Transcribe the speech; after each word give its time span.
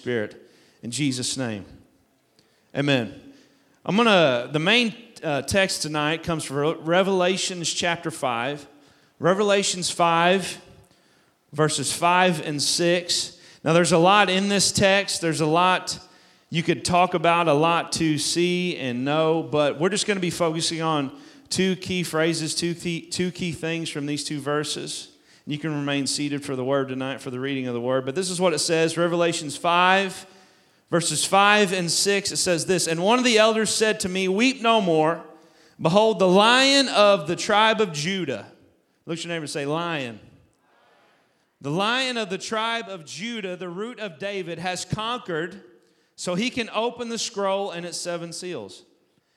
Spirit. 0.00 0.48
In 0.84 0.92
Jesus' 0.92 1.36
name. 1.36 1.64
Amen. 2.72 3.20
I'm 3.84 3.96
going 3.96 4.06
to, 4.06 4.48
the 4.48 4.60
main 4.60 4.94
uh, 5.24 5.42
text 5.42 5.82
tonight 5.82 6.22
comes 6.22 6.44
from 6.44 6.56
Revelations 6.84 7.72
chapter 7.72 8.12
5. 8.12 8.68
Revelations 9.18 9.90
5, 9.90 10.62
verses 11.52 11.92
5 11.92 12.46
and 12.46 12.62
6. 12.62 13.40
Now, 13.64 13.72
there's 13.72 13.90
a 13.90 13.98
lot 13.98 14.30
in 14.30 14.48
this 14.48 14.70
text. 14.70 15.20
There's 15.20 15.40
a 15.40 15.46
lot 15.46 15.98
you 16.48 16.62
could 16.62 16.84
talk 16.84 17.14
about, 17.14 17.48
a 17.48 17.52
lot 17.52 17.90
to 17.94 18.18
see 18.18 18.76
and 18.76 19.04
know, 19.04 19.42
but 19.42 19.80
we're 19.80 19.88
just 19.88 20.06
going 20.06 20.16
to 20.16 20.20
be 20.20 20.30
focusing 20.30 20.80
on 20.80 21.10
two 21.48 21.74
key 21.74 22.04
phrases, 22.04 22.54
two 22.54 22.76
key, 22.76 23.00
two 23.00 23.32
key 23.32 23.50
things 23.50 23.90
from 23.90 24.06
these 24.06 24.22
two 24.22 24.38
verses. 24.38 25.08
You 25.48 25.56
can 25.56 25.74
remain 25.74 26.06
seated 26.06 26.44
for 26.44 26.56
the 26.56 26.64
word 26.64 26.88
tonight, 26.88 27.22
for 27.22 27.30
the 27.30 27.40
reading 27.40 27.68
of 27.68 27.72
the 27.72 27.80
word. 27.80 28.04
But 28.04 28.14
this 28.14 28.28
is 28.28 28.38
what 28.38 28.52
it 28.52 28.58
says 28.58 28.98
Revelations 28.98 29.56
5, 29.56 30.26
verses 30.90 31.24
5 31.24 31.72
and 31.72 31.90
6. 31.90 32.32
It 32.32 32.36
says 32.36 32.66
this 32.66 32.86
And 32.86 33.02
one 33.02 33.18
of 33.18 33.24
the 33.24 33.38
elders 33.38 33.70
said 33.70 33.98
to 34.00 34.10
me, 34.10 34.28
Weep 34.28 34.60
no 34.60 34.82
more. 34.82 35.24
Behold, 35.80 36.18
the 36.18 36.28
lion 36.28 36.88
of 36.88 37.28
the 37.28 37.34
tribe 37.34 37.80
of 37.80 37.94
Judah. 37.94 38.52
Look 39.06 39.16
at 39.16 39.24
your 39.24 39.32
neighbor 39.32 39.44
and 39.44 39.50
say, 39.50 39.64
Lion. 39.64 40.20
The 41.62 41.70
lion 41.70 42.18
of 42.18 42.28
the 42.28 42.36
tribe 42.36 42.90
of 42.90 43.06
Judah, 43.06 43.56
the 43.56 43.70
root 43.70 44.00
of 44.00 44.18
David, 44.18 44.58
has 44.58 44.84
conquered, 44.84 45.62
so 46.14 46.34
he 46.34 46.50
can 46.50 46.68
open 46.74 47.08
the 47.08 47.16
scroll 47.16 47.70
and 47.70 47.86
its 47.86 47.96
seven 47.96 48.34
seals. 48.34 48.84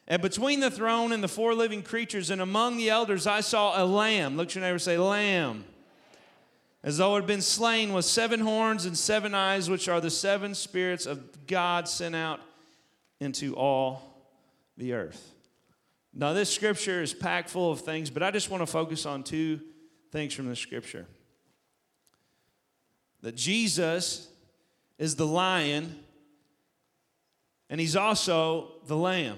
And 0.09 0.21
between 0.21 0.59
the 0.59 0.71
throne 0.71 1.13
and 1.13 1.23
the 1.23 1.29
four 1.29 1.55
living 1.55 1.81
creatures 1.81 2.29
and 2.29 2.41
among 2.41 2.75
the 2.75 2.89
elders, 2.89 3.27
I 3.27 3.39
saw 3.39 3.81
a 3.81 3.85
lamb. 3.85 4.35
Look 4.35 4.49
at 4.49 4.55
your 4.55 4.65
neighbor 4.65 4.77
say, 4.77 4.97
Lamb 4.97 5.63
as 6.83 6.97
though 6.97 7.15
it 7.15 7.21
had 7.21 7.27
been 7.27 7.41
slain 7.41 7.93
with 7.93 8.05
seven 8.05 8.39
horns 8.39 8.85
and 8.85 8.97
seven 8.97 9.35
eyes, 9.35 9.69
which 9.69 9.87
are 9.87 10.01
the 10.01 10.09
seven 10.09 10.55
spirits 10.55 11.05
of 11.05 11.45
God 11.47 11.87
sent 11.87 12.15
out 12.15 12.39
into 13.19 13.55
all 13.55 14.01
the 14.77 14.93
earth. 14.93 15.33
Now, 16.13 16.33
this 16.33 16.53
scripture 16.53 17.01
is 17.01 17.13
packed 17.13 17.49
full 17.49 17.71
of 17.71 17.81
things, 17.81 18.09
but 18.09 18.23
I 18.23 18.31
just 18.31 18.49
want 18.49 18.61
to 18.61 18.67
focus 18.67 19.05
on 19.05 19.23
two 19.23 19.61
things 20.11 20.33
from 20.33 20.47
the 20.47 20.55
scripture 20.55 21.05
that 23.21 23.35
Jesus 23.35 24.27
is 24.97 25.15
the 25.15 25.27
lion, 25.27 25.95
and 27.69 27.79
he's 27.79 27.95
also 27.95 28.71
the 28.87 28.97
lamb. 28.97 29.37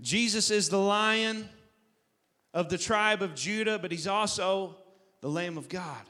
Jesus 0.00 0.50
is 0.50 0.70
the 0.70 0.78
lion 0.78 1.48
of 2.54 2.68
the 2.68 2.78
tribe 2.78 3.22
of 3.22 3.34
Judah, 3.34 3.78
but 3.78 3.92
he's 3.92 4.06
also 4.06 4.76
the 5.20 5.28
Lamb 5.28 5.56
of 5.56 5.68
God. 5.68 6.02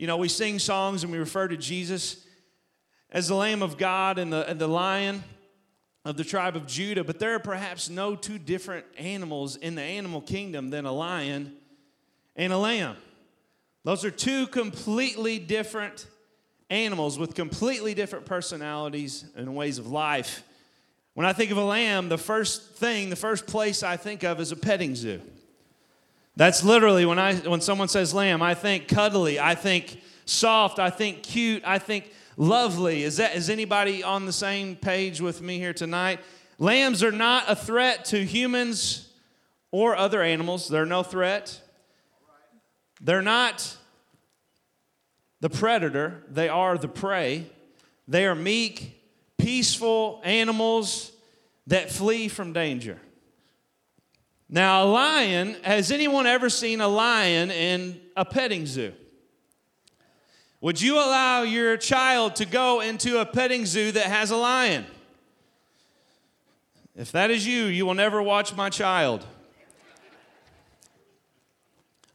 You 0.00 0.06
know, 0.06 0.16
we 0.16 0.28
sing 0.28 0.58
songs 0.58 1.02
and 1.02 1.12
we 1.12 1.18
refer 1.18 1.46
to 1.46 1.58
Jesus 1.58 2.24
as 3.10 3.28
the 3.28 3.34
Lamb 3.34 3.62
of 3.62 3.76
God 3.76 4.18
and 4.18 4.32
the, 4.32 4.48
and 4.48 4.58
the 4.58 4.66
Lion 4.66 5.22
of 6.06 6.16
the 6.16 6.24
tribe 6.24 6.56
of 6.56 6.66
Judah, 6.66 7.04
but 7.04 7.18
there 7.18 7.34
are 7.34 7.38
perhaps 7.38 7.90
no 7.90 8.16
two 8.16 8.38
different 8.38 8.86
animals 8.96 9.56
in 9.56 9.74
the 9.74 9.82
animal 9.82 10.22
kingdom 10.22 10.70
than 10.70 10.86
a 10.86 10.90
lion 10.90 11.54
and 12.34 12.50
a 12.50 12.56
lamb. 12.56 12.96
Those 13.84 14.02
are 14.06 14.10
two 14.10 14.46
completely 14.46 15.38
different 15.38 16.06
animals 16.70 17.18
with 17.18 17.34
completely 17.34 17.92
different 17.92 18.24
personalities 18.24 19.26
and 19.36 19.54
ways 19.54 19.76
of 19.76 19.86
life. 19.86 20.44
When 21.12 21.26
I 21.26 21.34
think 21.34 21.50
of 21.50 21.58
a 21.58 21.64
lamb, 21.64 22.08
the 22.08 22.16
first 22.16 22.72
thing, 22.76 23.10
the 23.10 23.16
first 23.16 23.46
place 23.46 23.82
I 23.82 23.98
think 23.98 24.24
of 24.24 24.40
is 24.40 24.50
a 24.50 24.56
petting 24.56 24.94
zoo. 24.94 25.20
That's 26.36 26.62
literally 26.64 27.04
when 27.04 27.18
I 27.18 27.34
when 27.36 27.60
someone 27.60 27.88
says 27.88 28.14
lamb, 28.14 28.42
I 28.42 28.54
think 28.54 28.88
cuddly, 28.88 29.38
I 29.38 29.54
think 29.54 30.00
soft, 30.24 30.78
I 30.78 30.90
think 30.90 31.22
cute, 31.22 31.62
I 31.66 31.78
think 31.78 32.12
lovely. 32.36 33.02
Is 33.02 33.18
that 33.18 33.34
is 33.34 33.50
anybody 33.50 34.02
on 34.02 34.26
the 34.26 34.32
same 34.32 34.76
page 34.76 35.20
with 35.20 35.42
me 35.42 35.58
here 35.58 35.74
tonight? 35.74 36.20
Lambs 36.58 37.02
are 37.02 37.12
not 37.12 37.44
a 37.48 37.56
threat 37.56 38.04
to 38.06 38.24
humans 38.24 39.08
or 39.70 39.96
other 39.96 40.22
animals. 40.22 40.68
They're 40.68 40.86
no 40.86 41.02
threat. 41.02 41.60
They're 43.00 43.22
not 43.22 43.76
the 45.40 45.50
predator, 45.50 46.22
they 46.28 46.48
are 46.48 46.76
the 46.76 46.88
prey. 46.88 47.46
They 48.06 48.26
are 48.26 48.34
meek, 48.34 49.00
peaceful 49.38 50.20
animals 50.24 51.12
that 51.68 51.90
flee 51.90 52.28
from 52.28 52.52
danger. 52.52 52.98
Now, 54.52 54.82
a 54.82 54.86
lion, 54.86 55.56
has 55.62 55.92
anyone 55.92 56.26
ever 56.26 56.50
seen 56.50 56.80
a 56.80 56.88
lion 56.88 57.52
in 57.52 58.00
a 58.16 58.24
petting 58.24 58.66
zoo? 58.66 58.92
Would 60.60 60.82
you 60.82 60.96
allow 60.96 61.42
your 61.42 61.76
child 61.76 62.34
to 62.36 62.46
go 62.46 62.80
into 62.80 63.20
a 63.20 63.24
petting 63.24 63.64
zoo 63.64 63.92
that 63.92 64.06
has 64.06 64.32
a 64.32 64.36
lion? 64.36 64.86
If 66.96 67.12
that 67.12 67.30
is 67.30 67.46
you, 67.46 67.66
you 67.66 67.86
will 67.86 67.94
never 67.94 68.20
watch 68.20 68.54
my 68.56 68.70
child. 68.70 69.24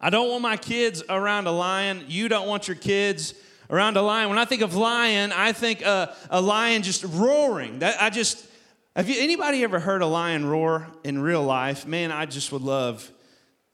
I 0.02 0.10
don't 0.10 0.30
want 0.30 0.42
my 0.42 0.58
kids 0.58 1.02
around 1.08 1.48
a 1.48 1.52
lion. 1.52 2.04
You 2.10 2.28
don't 2.28 2.48
want 2.48 2.68
your 2.68 2.76
kids 2.76 3.34
around 3.70 3.96
a 3.96 4.02
lion. 4.02 4.28
When 4.28 4.38
I 4.38 4.46
think 4.46 4.62
of 4.62 4.76
lion, 4.76 5.32
I 5.32 5.54
think 5.54 5.86
uh, 5.86 6.08
a 6.30 6.42
lion 6.42 6.84
just 6.84 7.06
roaring. 7.06 7.80
That 7.80 8.02
I 8.02 8.10
just 8.10 8.46
have 8.96 9.10
you 9.10 9.22
anybody 9.22 9.64
ever 9.64 9.80
heard 9.80 10.02
a 10.02 10.06
lion 10.06 10.46
roar 10.46 10.88
in 11.04 11.20
real 11.22 11.44
life? 11.44 11.86
Man, 11.86 12.12
I 12.12 12.26
just 12.26 12.52
would 12.54 12.62
love 12.62 13.12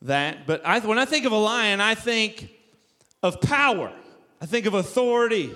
that. 0.02 0.48
But 0.48 0.66
I, 0.66 0.80
when 0.80 0.98
I 0.98 1.06
think 1.06 1.26
of 1.26 1.32
a 1.32 1.38
lion, 1.38 1.80
I 1.80 1.94
think 1.94 2.50
of 3.22 3.40
power. 3.40 3.94
I 4.42 4.48
think 4.48 4.66
of 4.66 4.74
authority. 4.74 5.52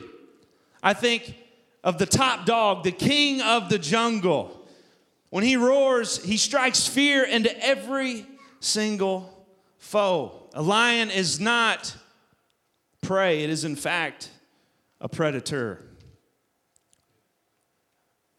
I 0.84 0.94
think 0.94 1.36
of 1.84 1.98
the 1.98 2.06
top 2.06 2.46
dog, 2.46 2.84
the 2.84 2.92
king 2.92 3.42
of 3.42 3.70
the 3.70 3.80
jungle. 3.80 4.68
When 5.32 5.44
he 5.44 5.56
roars, 5.56 6.24
he 6.24 6.38
strikes 6.38 6.88
fear 6.88 7.24
into 7.24 7.52
every 7.66 8.28
single 8.60 9.48
foe. 9.80 10.48
A 10.54 10.62
lion 10.62 11.10
is 11.10 11.40
not 11.40 11.96
prey, 13.02 13.44
it 13.44 13.50
is 13.50 13.64
in 13.64 13.76
fact 13.76 14.30
a 15.02 15.10
predator. 15.10 15.82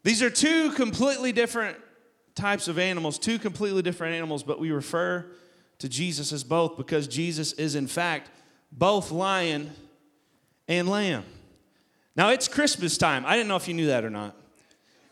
These 0.07 0.23
are 0.23 0.31
two 0.31 0.71
completely 0.71 1.33
different 1.33 1.77
types 2.37 2.69
of 2.69 2.79
animals, 2.79 3.19
two 3.19 3.41
completely 3.41 3.83
different 3.83 4.15
animals, 4.15 4.45
but 4.45 4.61
we 4.61 4.71
refer 4.71 5.27
to 5.81 5.89
Jesus 5.89 6.33
as 6.33 6.45
both 6.45 6.77
because 6.77 7.09
Jesus 7.09 7.53
is, 7.55 7.75
in 7.75 7.89
fact, 7.89 8.31
both 8.71 9.11
lion 9.11 9.73
and 10.69 10.89
lamb. 10.89 11.25
Now, 12.15 12.29
it's 12.29 12.47
Christmas 12.47 12.97
time. 12.97 13.27
I 13.27 13.35
didn't 13.35 13.49
know 13.49 13.57
if 13.57 13.67
you 13.67 13.75
knew 13.75 13.89
that 13.89 14.05
or 14.05 14.11
not. 14.11 14.37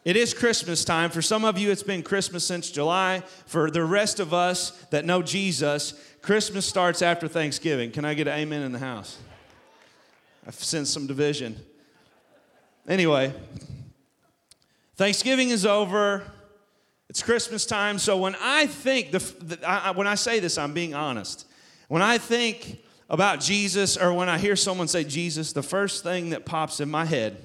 It 0.05 0.17
is 0.17 0.33
Christmas 0.33 0.85
time. 0.85 1.11
For 1.11 1.23
some 1.23 1.45
of 1.45 1.59
you, 1.59 1.73
it's 1.73 1.83
been 1.83 2.05
Christmas 2.05 2.47
since 2.47 2.71
July. 2.71 3.25
For 3.47 3.73
the 3.73 3.83
rest 3.83 4.21
of 4.21 4.33
us 4.33 4.71
that 4.93 5.05
know 5.05 5.23
Jesus, 5.23 5.95
Christmas 6.23 6.67
starts 6.67 7.03
after 7.03 7.27
Thanksgiving. 7.27 7.91
Can 7.91 8.05
I 8.05 8.15
get 8.15 8.29
an 8.29 8.39
amen 8.39 8.63
in 8.63 8.71
the 8.71 8.79
house? 8.79 9.19
I've 10.47 10.55
sensed 10.55 10.93
some 10.93 11.09
division. 11.09 11.57
Anyway, 12.87 13.35
Thanksgiving 14.97 15.51
is 15.51 15.67
over. 15.67 16.23
It's 17.09 17.23
Christmas 17.23 17.67
time. 17.67 17.99
So 17.99 18.17
when 18.17 18.37
I 18.41 18.67
think, 18.67 19.11
the, 19.11 19.19
the 19.19 19.69
I, 19.69 19.91
when 19.91 20.07
I 20.07 20.15
say 20.15 20.41
this, 20.41 20.57
I'm 20.59 20.73
being 20.73 20.95
honest. 20.95 21.47
When 21.89 22.03
I 22.03 22.19
think 22.19 22.79
about 23.11 23.41
Jesus 23.41 23.97
or 23.97 24.13
when 24.13 24.29
I 24.29 24.39
hear 24.39 24.57
someone 24.57 24.89
say 24.89 25.05
Jesus, 25.05 25.53
the 25.53 25.63
first 25.63 26.03
thing 26.03 26.31
that 26.31 26.45
pops 26.45 26.81
in 26.81 26.91
my 26.91 27.05
head 27.05 27.37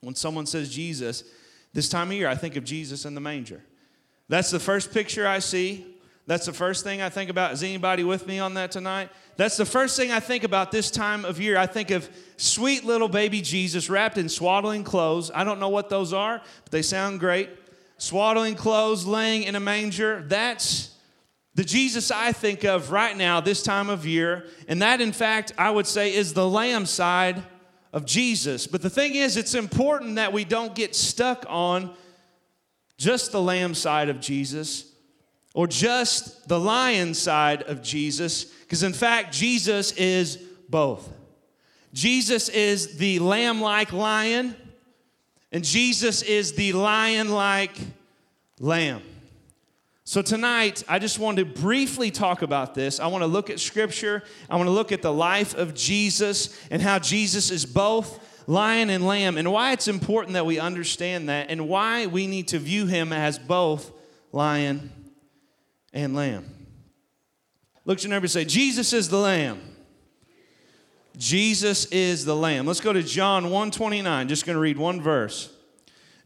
when 0.00 0.14
someone 0.14 0.46
says 0.46 0.68
Jesus, 0.68 1.24
this 1.72 1.88
time 1.88 2.08
of 2.08 2.14
year, 2.14 2.28
I 2.28 2.34
think 2.34 2.56
of 2.56 2.64
Jesus 2.64 3.04
in 3.04 3.14
the 3.14 3.20
manger. 3.20 3.62
That's 4.28 4.50
the 4.50 4.60
first 4.60 4.92
picture 4.92 5.26
I 5.26 5.38
see. 5.38 5.95
That's 6.26 6.46
the 6.46 6.52
first 6.52 6.82
thing 6.82 7.00
I 7.00 7.08
think 7.08 7.30
about. 7.30 7.52
Is 7.52 7.62
anybody 7.62 8.02
with 8.02 8.26
me 8.26 8.40
on 8.40 8.54
that 8.54 8.72
tonight? 8.72 9.10
That's 9.36 9.56
the 9.56 9.64
first 9.64 9.96
thing 9.96 10.10
I 10.10 10.18
think 10.18 10.42
about 10.42 10.72
this 10.72 10.90
time 10.90 11.24
of 11.24 11.40
year. 11.40 11.56
I 11.56 11.66
think 11.66 11.90
of 11.90 12.10
sweet 12.36 12.84
little 12.84 13.08
baby 13.08 13.40
Jesus 13.40 13.88
wrapped 13.88 14.18
in 14.18 14.28
swaddling 14.28 14.82
clothes. 14.82 15.30
I 15.32 15.44
don't 15.44 15.60
know 15.60 15.68
what 15.68 15.88
those 15.88 16.12
are, 16.12 16.42
but 16.64 16.72
they 16.72 16.82
sound 16.82 17.20
great. 17.20 17.48
Swaddling 17.98 18.56
clothes, 18.56 19.06
laying 19.06 19.44
in 19.44 19.54
a 19.54 19.60
manger. 19.60 20.24
That's 20.26 20.90
the 21.54 21.64
Jesus 21.64 22.10
I 22.10 22.32
think 22.32 22.64
of 22.64 22.90
right 22.90 23.16
now, 23.16 23.40
this 23.40 23.62
time 23.62 23.88
of 23.88 24.04
year. 24.04 24.46
And 24.66 24.82
that, 24.82 25.00
in 25.00 25.12
fact, 25.12 25.52
I 25.56 25.70
would 25.70 25.86
say 25.86 26.12
is 26.12 26.34
the 26.34 26.48
lamb 26.48 26.86
side 26.86 27.42
of 27.92 28.04
Jesus. 28.04 28.66
But 28.66 28.82
the 28.82 28.90
thing 28.90 29.14
is, 29.14 29.36
it's 29.36 29.54
important 29.54 30.16
that 30.16 30.32
we 30.32 30.44
don't 30.44 30.74
get 30.74 30.96
stuck 30.96 31.46
on 31.48 31.94
just 32.98 33.30
the 33.30 33.40
lamb 33.40 33.74
side 33.74 34.08
of 34.08 34.20
Jesus 34.20 34.92
or 35.56 35.66
just 35.66 36.46
the 36.48 36.60
lion 36.60 37.14
side 37.14 37.62
of 37.62 37.82
Jesus, 37.82 38.44
because 38.44 38.82
in 38.82 38.92
fact, 38.92 39.32
Jesus 39.32 39.90
is 39.92 40.36
both. 40.68 41.10
Jesus 41.94 42.50
is 42.50 42.98
the 42.98 43.20
lamb 43.20 43.62
like 43.62 43.90
lion, 43.90 44.54
and 45.50 45.64
Jesus 45.64 46.20
is 46.20 46.52
the 46.52 46.74
lion 46.74 47.30
like 47.30 47.74
lamb. 48.60 49.00
So, 50.04 50.20
tonight, 50.20 50.84
I 50.90 50.98
just 50.98 51.18
want 51.18 51.38
to 51.38 51.46
briefly 51.46 52.10
talk 52.10 52.42
about 52.42 52.74
this. 52.74 53.00
I 53.00 53.06
want 53.06 53.22
to 53.22 53.26
look 53.26 53.48
at 53.48 53.58
scripture. 53.58 54.22
I 54.50 54.56
want 54.56 54.66
to 54.66 54.72
look 54.72 54.92
at 54.92 55.00
the 55.00 55.12
life 55.12 55.54
of 55.54 55.72
Jesus 55.74 56.54
and 56.70 56.82
how 56.82 56.98
Jesus 56.98 57.50
is 57.50 57.64
both 57.64 58.20
lion 58.46 58.90
and 58.90 59.06
lamb, 59.06 59.38
and 59.38 59.50
why 59.50 59.72
it's 59.72 59.88
important 59.88 60.34
that 60.34 60.44
we 60.44 60.58
understand 60.58 61.30
that, 61.30 61.48
and 61.48 61.66
why 61.66 62.04
we 62.04 62.26
need 62.26 62.48
to 62.48 62.58
view 62.58 62.84
him 62.84 63.10
as 63.10 63.38
both 63.38 63.90
lion 64.32 64.92
and 65.96 66.14
lamb. 66.14 66.44
Look 67.86 67.98
at 67.98 68.04
your 68.04 68.10
neighbor 68.10 68.24
and 68.24 68.30
say, 68.30 68.44
Jesus 68.44 68.92
is 68.92 69.08
the 69.08 69.18
lamb. 69.18 69.60
Jesus 71.16 71.86
is 71.86 72.24
the 72.24 72.36
lamb. 72.36 72.66
Let's 72.66 72.80
go 72.80 72.92
to 72.92 73.02
John 73.02 73.44
129. 73.44 74.28
Just 74.28 74.44
going 74.44 74.54
to 74.54 74.60
read 74.60 74.76
one 74.76 75.00
verse. 75.00 75.50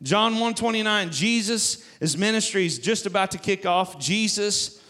John 0.03 0.33
129, 0.33 1.11
Jesus, 1.11 1.87
his 2.01 2.17
ministry 2.17 2.67
is 2.67 2.79
just 2.79 3.07
about 3.07 3.31
to 3.31 3.39
kick 3.39 3.65
off. 3.65 3.99
Jesus 4.01 4.83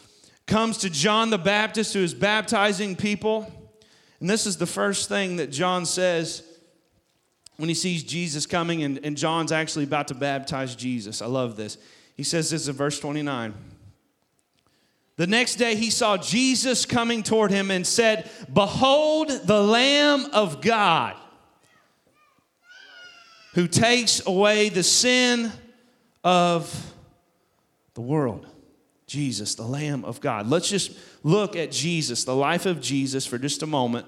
comes 0.47 0.79
to 0.79 0.89
John 0.89 1.31
the 1.31 1.39
Baptist 1.39 1.93
who 1.93 2.03
is 2.03 2.15
baptizing 2.15 2.97
people. 2.97 3.53
And 4.21 4.31
this 4.31 4.47
is 4.47 4.57
the 4.57 4.67
first 4.67 5.09
thing 5.09 5.37
that 5.37 5.51
John 5.51 5.85
says 5.85 6.43
when 7.57 7.69
he 7.69 7.75
sees 7.75 8.03
Jesus 8.03 8.47
coming, 8.47 8.83
and, 8.85 9.05
and 9.05 9.19
John's 9.19 9.53
actually 9.53 9.85
about 9.85 10.09
to 10.09 10.15
baptize 10.15 10.75
Jesus. 10.75 11.21
I 11.21 11.27
love 11.27 11.57
this. 11.57 11.77
He 12.17 12.23
says 12.23 12.49
this 12.49 12.69
in 12.69 12.75
verse 12.75 12.99
29. 12.99 13.53
The 15.21 15.27
next 15.27 15.57
day 15.57 15.75
he 15.75 15.91
saw 15.91 16.17
Jesus 16.17 16.87
coming 16.87 17.23
toward 17.23 17.51
him 17.51 17.71
and 17.71 17.87
said, 17.87 18.31
Behold 18.51 19.29
the 19.29 19.63
Lamb 19.63 20.25
of 20.33 20.63
God 20.63 21.15
who 23.53 23.69
takes 23.69 24.27
away 24.27 24.71
the 24.71 24.83
sin 24.83 25.53
of 26.25 26.95
the 27.93 28.01
world. 28.01 28.47
Jesus, 29.07 29.57
the 29.57 29.63
Lamb 29.63 30.07
of 30.07 30.23
God. 30.23 30.47
Let's 30.47 30.71
just 30.71 30.93
look 31.23 31.55
at 31.55 31.71
Jesus, 31.71 32.25
the 32.25 32.35
life 32.35 32.65
of 32.65 32.81
Jesus, 32.81 33.27
for 33.27 33.37
just 33.37 33.63
a 33.63 33.67
moment, 33.67 34.07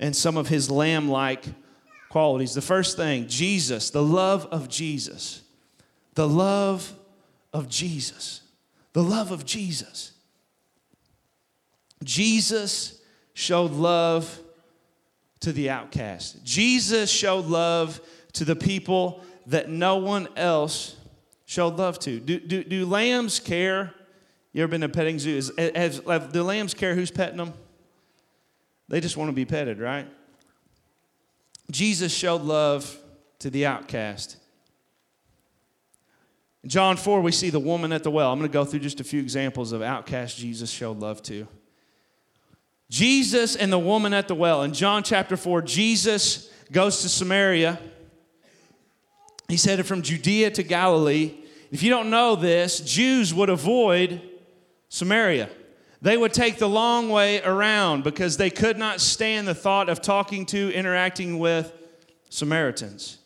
and 0.00 0.14
some 0.14 0.36
of 0.36 0.48
his 0.48 0.70
lamb 0.70 1.08
like 1.08 1.46
qualities. 2.10 2.52
The 2.52 2.60
first 2.60 2.98
thing, 2.98 3.26
Jesus, 3.26 3.88
the 3.88 4.02
love 4.02 4.44
of 4.52 4.68
Jesus. 4.68 5.40
The 6.12 6.28
love 6.28 6.92
of 7.54 7.70
Jesus. 7.70 8.42
The 8.92 9.02
love 9.02 9.30
of 9.30 9.46
Jesus. 9.46 10.11
Jesus 12.02 13.00
showed 13.34 13.72
love 13.72 14.40
to 15.40 15.52
the 15.52 15.70
outcast. 15.70 16.44
Jesus 16.44 17.10
showed 17.10 17.46
love 17.46 18.00
to 18.34 18.44
the 18.44 18.56
people 18.56 19.22
that 19.46 19.68
no 19.68 19.96
one 19.96 20.28
else 20.36 20.96
showed 21.44 21.76
love 21.76 21.98
to. 22.00 22.20
Do, 22.20 22.38
do, 22.38 22.64
do 22.64 22.86
lambs 22.86 23.40
care? 23.40 23.92
You 24.52 24.62
ever 24.62 24.70
been 24.70 24.80
to 24.82 24.86
a 24.86 24.90
petting 24.90 25.18
zoo? 25.18 25.36
Is, 25.36 25.52
has, 25.58 26.00
do 26.00 26.42
lambs 26.42 26.74
care 26.74 26.94
who's 26.94 27.10
petting 27.10 27.38
them? 27.38 27.52
They 28.88 29.00
just 29.00 29.16
want 29.16 29.28
to 29.28 29.32
be 29.32 29.44
petted, 29.44 29.78
right? 29.78 30.06
Jesus 31.70 32.12
showed 32.12 32.42
love 32.42 32.96
to 33.38 33.50
the 33.50 33.66
outcast. 33.66 34.36
In 36.62 36.68
John 36.68 36.96
4, 36.96 37.20
we 37.20 37.32
see 37.32 37.50
the 37.50 37.58
woman 37.58 37.92
at 37.92 38.04
the 38.04 38.10
well. 38.10 38.32
I'm 38.32 38.38
going 38.38 38.50
to 38.50 38.52
go 38.52 38.64
through 38.64 38.80
just 38.80 39.00
a 39.00 39.04
few 39.04 39.20
examples 39.20 39.72
of 39.72 39.82
outcast 39.82 40.36
Jesus 40.36 40.70
showed 40.70 40.98
love 40.98 41.22
to. 41.24 41.48
Jesus 42.92 43.56
and 43.56 43.72
the 43.72 43.78
woman 43.78 44.12
at 44.12 44.28
the 44.28 44.34
well. 44.34 44.62
In 44.62 44.74
John 44.74 45.02
chapter 45.02 45.36
4, 45.36 45.62
Jesus 45.62 46.50
goes 46.70 47.00
to 47.00 47.08
Samaria 47.08 47.80
He's 49.52 49.66
headed 49.66 49.84
from 49.84 50.00
Judea 50.00 50.50
to 50.52 50.62
Galilee. 50.62 51.34
If 51.70 51.82
you 51.82 51.90
don't 51.90 52.08
know 52.08 52.36
this, 52.36 52.80
Jews 52.80 53.34
would 53.34 53.50
avoid 53.50 54.22
Samaria. 54.88 55.50
They 56.00 56.16
would 56.16 56.32
take 56.32 56.56
the 56.56 56.70
long 56.70 57.10
way 57.10 57.42
around 57.42 58.02
because 58.02 58.38
they 58.38 58.48
could 58.48 58.78
not 58.78 58.98
stand 58.98 59.46
the 59.46 59.54
thought 59.54 59.90
of 59.90 60.00
talking 60.00 60.46
to, 60.46 60.72
interacting 60.72 61.38
with 61.38 61.70
Samaritans. 62.30 63.18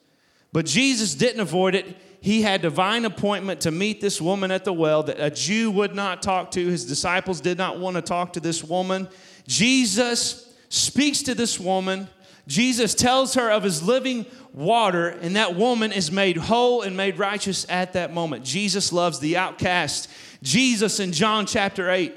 But 0.52 0.66
Jesus 0.66 1.14
didn't 1.14 1.42
avoid 1.42 1.76
it. 1.76 1.96
He 2.20 2.42
had 2.42 2.60
divine 2.60 3.04
appointment 3.04 3.60
to 3.60 3.70
meet 3.70 4.00
this 4.00 4.20
woman 4.20 4.50
at 4.50 4.64
the 4.64 4.72
well 4.72 5.04
that 5.04 5.20
a 5.20 5.30
Jew 5.30 5.70
would 5.70 5.94
not 5.94 6.22
talk 6.22 6.50
to. 6.52 6.66
His 6.66 6.84
disciples 6.84 7.40
did 7.40 7.56
not 7.56 7.78
want 7.78 7.94
to 7.94 8.02
talk 8.02 8.32
to 8.32 8.40
this 8.40 8.64
woman. 8.64 9.06
Jesus 9.46 10.52
speaks 10.68 11.22
to 11.22 11.34
this 11.34 11.58
woman. 11.58 12.08
Jesus 12.46 12.94
tells 12.94 13.34
her 13.34 13.50
of 13.50 13.62
his 13.62 13.82
living 13.82 14.26
water, 14.52 15.08
and 15.08 15.36
that 15.36 15.54
woman 15.54 15.92
is 15.92 16.10
made 16.10 16.36
whole 16.36 16.82
and 16.82 16.96
made 16.96 17.18
righteous 17.18 17.66
at 17.68 17.92
that 17.92 18.12
moment. 18.12 18.44
Jesus 18.44 18.92
loves 18.92 19.18
the 19.18 19.36
outcast. 19.36 20.08
Jesus 20.42 21.00
in 21.00 21.12
John 21.12 21.46
chapter 21.46 21.90
8, 21.90 22.14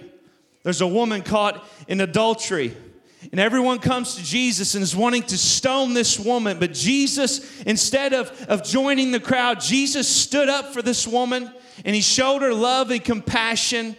there's 0.64 0.82
a 0.82 0.88
woman 0.88 1.22
caught 1.22 1.66
in 1.88 2.02
adultery. 2.02 2.76
And 3.32 3.40
everyone 3.40 3.80
comes 3.80 4.16
to 4.16 4.24
Jesus 4.24 4.76
and 4.76 4.84
is 4.84 4.96
wanting 4.96 5.24
to 5.24 5.38
stone 5.38 5.94
this 5.94 6.18
woman. 6.18 6.58
But 6.58 6.74
Jesus, 6.74 7.62
instead 7.64 8.14
of, 8.14 8.32
of 8.48 8.64
joining 8.64 9.12
the 9.12 9.20
crowd, 9.20 9.60
Jesus 9.60 10.08
stood 10.08 10.48
up 10.48 10.74
for 10.74 10.82
this 10.82 11.06
woman 11.06 11.52
and 11.84 11.96
he 11.96 12.02
showed 12.02 12.42
her 12.42 12.54
love 12.54 12.92
and 12.92 13.04
compassion 13.04 13.98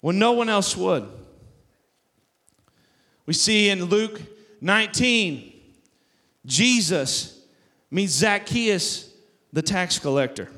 when 0.00 0.18
no 0.18 0.32
one 0.32 0.50
else 0.50 0.76
would. 0.76 1.08
We 3.26 3.32
see 3.32 3.70
in 3.70 3.84
Luke 3.84 4.20
19, 4.60 5.52
Jesus 6.44 7.40
meets 7.90 8.12
Zacchaeus, 8.12 9.10
the 9.52 9.62
tax 9.62 9.98
collector, 9.98 10.48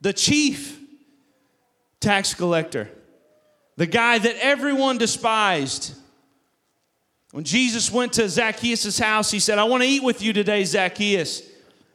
the 0.00 0.12
chief 0.12 0.78
tax 2.00 2.34
collector, 2.34 2.88
the 3.76 3.86
guy 3.86 4.18
that 4.18 4.36
everyone 4.36 4.98
despised. 4.98 5.94
When 7.32 7.44
Jesus 7.44 7.92
went 7.92 8.14
to 8.14 8.28
Zacchaeus' 8.28 8.98
house, 8.98 9.30
he 9.30 9.38
said, 9.38 9.58
I 9.58 9.64
want 9.64 9.82
to 9.82 9.88
eat 9.88 10.02
with 10.02 10.22
you 10.22 10.32
today, 10.32 10.64
Zacchaeus. 10.64 11.42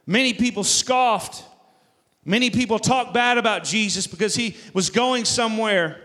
Many 0.06 0.34
people 0.34 0.64
scoffed. 0.64 1.44
Many 2.26 2.50
people 2.50 2.78
talked 2.78 3.14
bad 3.14 3.38
about 3.38 3.64
Jesus 3.64 4.06
because 4.06 4.36
he 4.36 4.56
was 4.74 4.90
going 4.90 5.26
somewhere 5.26 6.00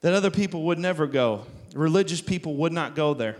that 0.00 0.14
other 0.14 0.30
people 0.30 0.64
would 0.64 0.78
never 0.78 1.06
go. 1.06 1.46
Religious 1.74 2.20
people 2.20 2.56
would 2.56 2.72
not 2.72 2.94
go 2.94 3.14
there. 3.14 3.36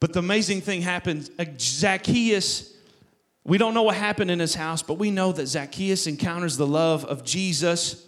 But 0.00 0.12
the 0.12 0.20
amazing 0.20 0.60
thing 0.60 0.82
happened 0.82 1.30
uh, 1.38 1.44
Zacchaeus, 1.58 2.72
we 3.44 3.58
don't 3.58 3.74
know 3.74 3.82
what 3.82 3.96
happened 3.96 4.30
in 4.30 4.38
his 4.38 4.54
house, 4.54 4.82
but 4.82 4.94
we 4.94 5.10
know 5.10 5.32
that 5.32 5.46
Zacchaeus 5.46 6.06
encounters 6.06 6.56
the 6.56 6.66
love 6.66 7.04
of 7.04 7.24
Jesus. 7.24 8.04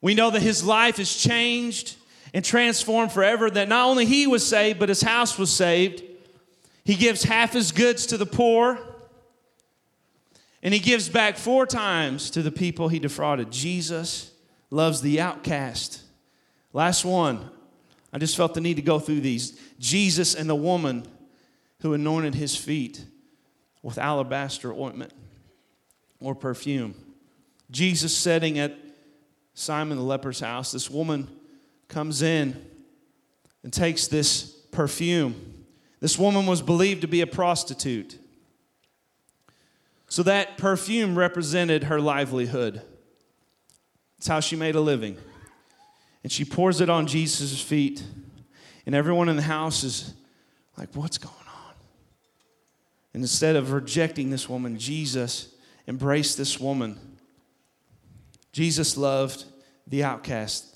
We 0.00 0.14
know 0.14 0.30
that 0.30 0.42
his 0.42 0.62
life 0.62 0.98
is 0.98 1.16
changed 1.16 1.96
and 2.34 2.44
transformed 2.44 3.12
forever, 3.12 3.48
that 3.48 3.68
not 3.68 3.88
only 3.88 4.04
he 4.04 4.26
was 4.26 4.46
saved, 4.46 4.78
but 4.78 4.88
his 4.88 5.02
house 5.02 5.38
was 5.38 5.50
saved. 5.50 6.02
He 6.84 6.94
gives 6.94 7.24
half 7.24 7.52
his 7.52 7.72
goods 7.72 8.06
to 8.06 8.18
the 8.18 8.26
poor, 8.26 8.78
and 10.62 10.74
he 10.74 10.80
gives 10.80 11.08
back 11.08 11.36
four 11.36 11.64
times 11.66 12.28
to 12.30 12.42
the 12.42 12.52
people 12.52 12.88
he 12.88 12.98
defrauded. 12.98 13.50
Jesus 13.50 14.32
loves 14.70 15.00
the 15.00 15.20
outcast. 15.20 16.02
Last 16.72 17.04
one 17.04 17.50
I 18.12 18.18
just 18.18 18.36
felt 18.36 18.54
the 18.54 18.62
need 18.62 18.76
to 18.76 18.82
go 18.82 18.98
through 18.98 19.20
these. 19.20 19.60
Jesus 19.78 20.34
and 20.34 20.48
the 20.48 20.54
woman 20.54 21.06
who 21.80 21.92
anointed 21.92 22.34
his 22.34 22.56
feet 22.56 23.04
with 23.82 23.98
alabaster 23.98 24.72
ointment 24.72 25.12
or 26.20 26.34
perfume. 26.34 26.94
Jesus 27.70 28.16
sitting 28.16 28.58
at 28.58 28.74
Simon 29.52 29.98
the 29.98 30.02
leper's 30.02 30.40
house. 30.40 30.72
This 30.72 30.90
woman 30.90 31.28
comes 31.88 32.22
in 32.22 32.64
and 33.62 33.70
takes 33.70 34.06
this 34.06 34.44
perfume. 34.70 35.64
This 36.00 36.18
woman 36.18 36.46
was 36.46 36.62
believed 36.62 37.02
to 37.02 37.08
be 37.08 37.20
a 37.20 37.26
prostitute. 37.26 38.18
So 40.08 40.22
that 40.22 40.56
perfume 40.56 41.18
represented 41.18 41.84
her 41.84 42.00
livelihood. 42.00 42.80
It's 44.18 44.26
how 44.26 44.40
she 44.40 44.56
made 44.56 44.74
a 44.74 44.80
living 44.80 45.16
and 46.26 46.32
she 46.32 46.44
pours 46.44 46.80
it 46.80 46.90
on 46.90 47.06
Jesus' 47.06 47.60
feet. 47.60 48.02
And 48.84 48.96
everyone 48.96 49.28
in 49.28 49.36
the 49.36 49.42
house 49.42 49.84
is 49.84 50.12
like, 50.76 50.88
What's 50.96 51.18
going 51.18 51.32
on? 51.36 51.74
And 53.14 53.22
instead 53.22 53.54
of 53.54 53.70
rejecting 53.70 54.30
this 54.30 54.48
woman, 54.48 54.76
Jesus 54.76 55.54
embraced 55.86 56.36
this 56.36 56.58
woman. 56.58 56.98
Jesus 58.50 58.96
loved 58.96 59.44
the 59.86 60.02
outcast. 60.02 60.74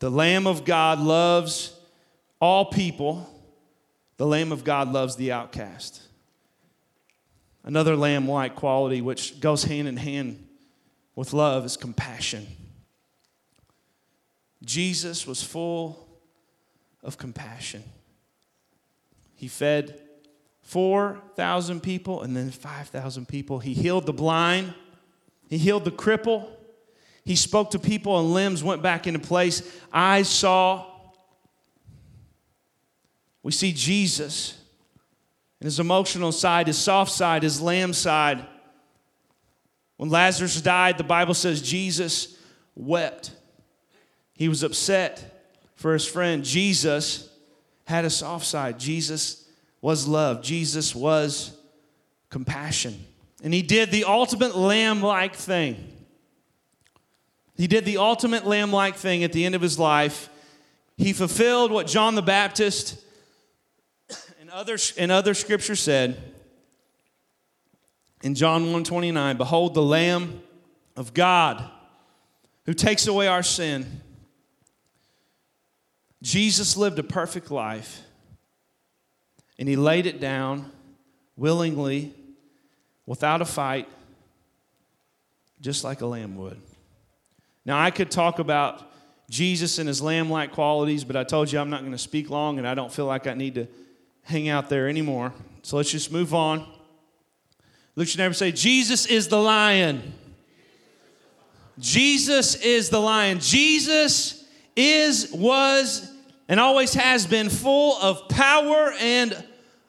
The 0.00 0.10
Lamb 0.10 0.48
of 0.48 0.64
God 0.64 0.98
loves 0.98 1.78
all 2.40 2.64
people. 2.64 3.30
The 4.16 4.26
Lamb 4.26 4.50
of 4.50 4.64
God 4.64 4.92
loves 4.92 5.14
the 5.14 5.30
outcast. 5.30 6.02
Another 7.62 7.94
lamb 7.94 8.28
like 8.28 8.56
quality, 8.56 9.00
which 9.00 9.38
goes 9.38 9.62
hand 9.62 9.86
in 9.86 9.96
hand 9.96 10.45
with 11.16 11.32
love, 11.32 11.64
is 11.64 11.76
compassion. 11.76 12.46
Jesus 14.64 15.26
was 15.26 15.42
full 15.42 16.06
of 17.02 17.18
compassion. 17.18 17.82
He 19.34 19.48
fed 19.48 20.00
4,000 20.62 21.82
people 21.82 22.22
and 22.22 22.36
then 22.36 22.50
5,000 22.50 23.26
people. 23.26 23.58
He 23.58 23.72
healed 23.72 24.06
the 24.06 24.12
blind, 24.12 24.74
he 25.48 25.58
healed 25.58 25.84
the 25.84 25.90
cripple. 25.90 26.48
He 27.24 27.34
spoke 27.34 27.72
to 27.72 27.80
people 27.80 28.20
and 28.20 28.32
limbs 28.32 28.62
went 28.62 28.82
back 28.82 29.08
into 29.08 29.18
place. 29.18 29.68
Eyes 29.92 30.28
saw. 30.28 30.86
we 33.42 33.50
see 33.50 33.72
Jesus 33.72 34.56
and 35.58 35.66
his 35.66 35.80
emotional 35.80 36.30
side, 36.30 36.68
his 36.68 36.78
soft 36.78 37.10
side, 37.10 37.42
his 37.42 37.60
lamb 37.60 37.92
side. 37.92 38.46
When 39.96 40.10
Lazarus 40.10 40.60
died, 40.60 40.98
the 40.98 41.04
Bible 41.04 41.34
says 41.34 41.62
Jesus 41.62 42.36
wept. 42.74 43.30
He 44.34 44.48
was 44.48 44.62
upset 44.62 45.48
for 45.74 45.92
his 45.92 46.06
friend. 46.06 46.44
Jesus 46.44 47.28
had 47.86 48.04
a 48.04 48.10
soft 48.10 48.46
side. 48.46 48.78
Jesus 48.78 49.48
was 49.80 50.06
love. 50.06 50.42
Jesus 50.42 50.94
was 50.94 51.56
compassion. 52.28 53.04
And 53.42 53.54
he 53.54 53.62
did 53.62 53.90
the 53.90 54.04
ultimate 54.04 54.56
lamb 54.56 55.02
like 55.02 55.34
thing. 55.34 55.92
He 57.56 57.66
did 57.66 57.84
the 57.84 57.96
ultimate 57.96 58.46
lamb 58.46 58.72
like 58.72 58.96
thing 58.96 59.24
at 59.24 59.32
the 59.32 59.46
end 59.46 59.54
of 59.54 59.62
his 59.62 59.78
life. 59.78 60.28
He 60.98 61.12
fulfilled 61.12 61.70
what 61.70 61.86
John 61.86 62.14
the 62.14 62.22
Baptist 62.22 63.02
and 64.40 64.50
other, 64.50 64.76
and 64.98 65.10
other 65.10 65.32
scripture 65.32 65.76
said 65.76 66.20
in 68.22 68.34
John 68.34 68.62
129 68.62 69.36
Behold, 69.36 69.74
the 69.74 69.82
Lamb 69.82 70.42
of 70.96 71.14
God 71.14 71.70
who 72.64 72.74
takes 72.74 73.06
away 73.06 73.28
our 73.28 73.42
sin. 73.42 74.02
Jesus 76.22 76.76
lived 76.76 76.98
a 76.98 77.02
perfect 77.02 77.50
life 77.50 78.02
and 79.58 79.68
he 79.68 79.76
laid 79.76 80.06
it 80.06 80.20
down 80.20 80.70
willingly 81.36 82.14
without 83.06 83.40
a 83.40 83.44
fight, 83.44 83.88
just 85.60 85.84
like 85.84 86.00
a 86.00 86.06
lamb 86.06 86.36
would. 86.36 86.60
Now, 87.64 87.80
I 87.80 87.90
could 87.90 88.10
talk 88.10 88.38
about 88.38 88.90
Jesus 89.30 89.78
and 89.78 89.88
his 89.88 90.02
lamb 90.02 90.30
like 90.30 90.52
qualities, 90.52 91.04
but 91.04 91.16
I 91.16 91.24
told 91.24 91.50
you 91.50 91.58
I'm 91.58 91.70
not 91.70 91.80
going 91.80 91.92
to 91.92 91.98
speak 91.98 92.30
long, 92.30 92.58
and 92.58 92.66
I 92.66 92.74
don't 92.74 92.92
feel 92.92 93.06
like 93.06 93.26
I 93.26 93.34
need 93.34 93.54
to 93.56 93.66
hang 94.22 94.48
out 94.48 94.68
there 94.68 94.88
anymore. 94.88 95.32
So 95.62 95.76
let's 95.76 95.90
just 95.90 96.12
move 96.12 96.34
on. 96.34 96.66
Look 97.96 98.14
your 98.14 98.24
neighbor 98.24 98.34
say, 98.34 98.52
Jesus 98.52 99.06
is 99.06 99.28
the 99.28 99.40
lion. 99.40 100.12
Jesus 101.78 102.54
is 102.54 102.90
the 102.90 103.00
lion. 103.00 103.40
Jesus 103.40 104.44
is, 104.76 105.32
was, 105.32 106.10
and 106.48 106.60
always 106.60 106.92
has 106.94 107.26
been 107.26 107.48
full 107.48 107.96
of 108.00 108.28
power 108.28 108.92
and 109.00 109.42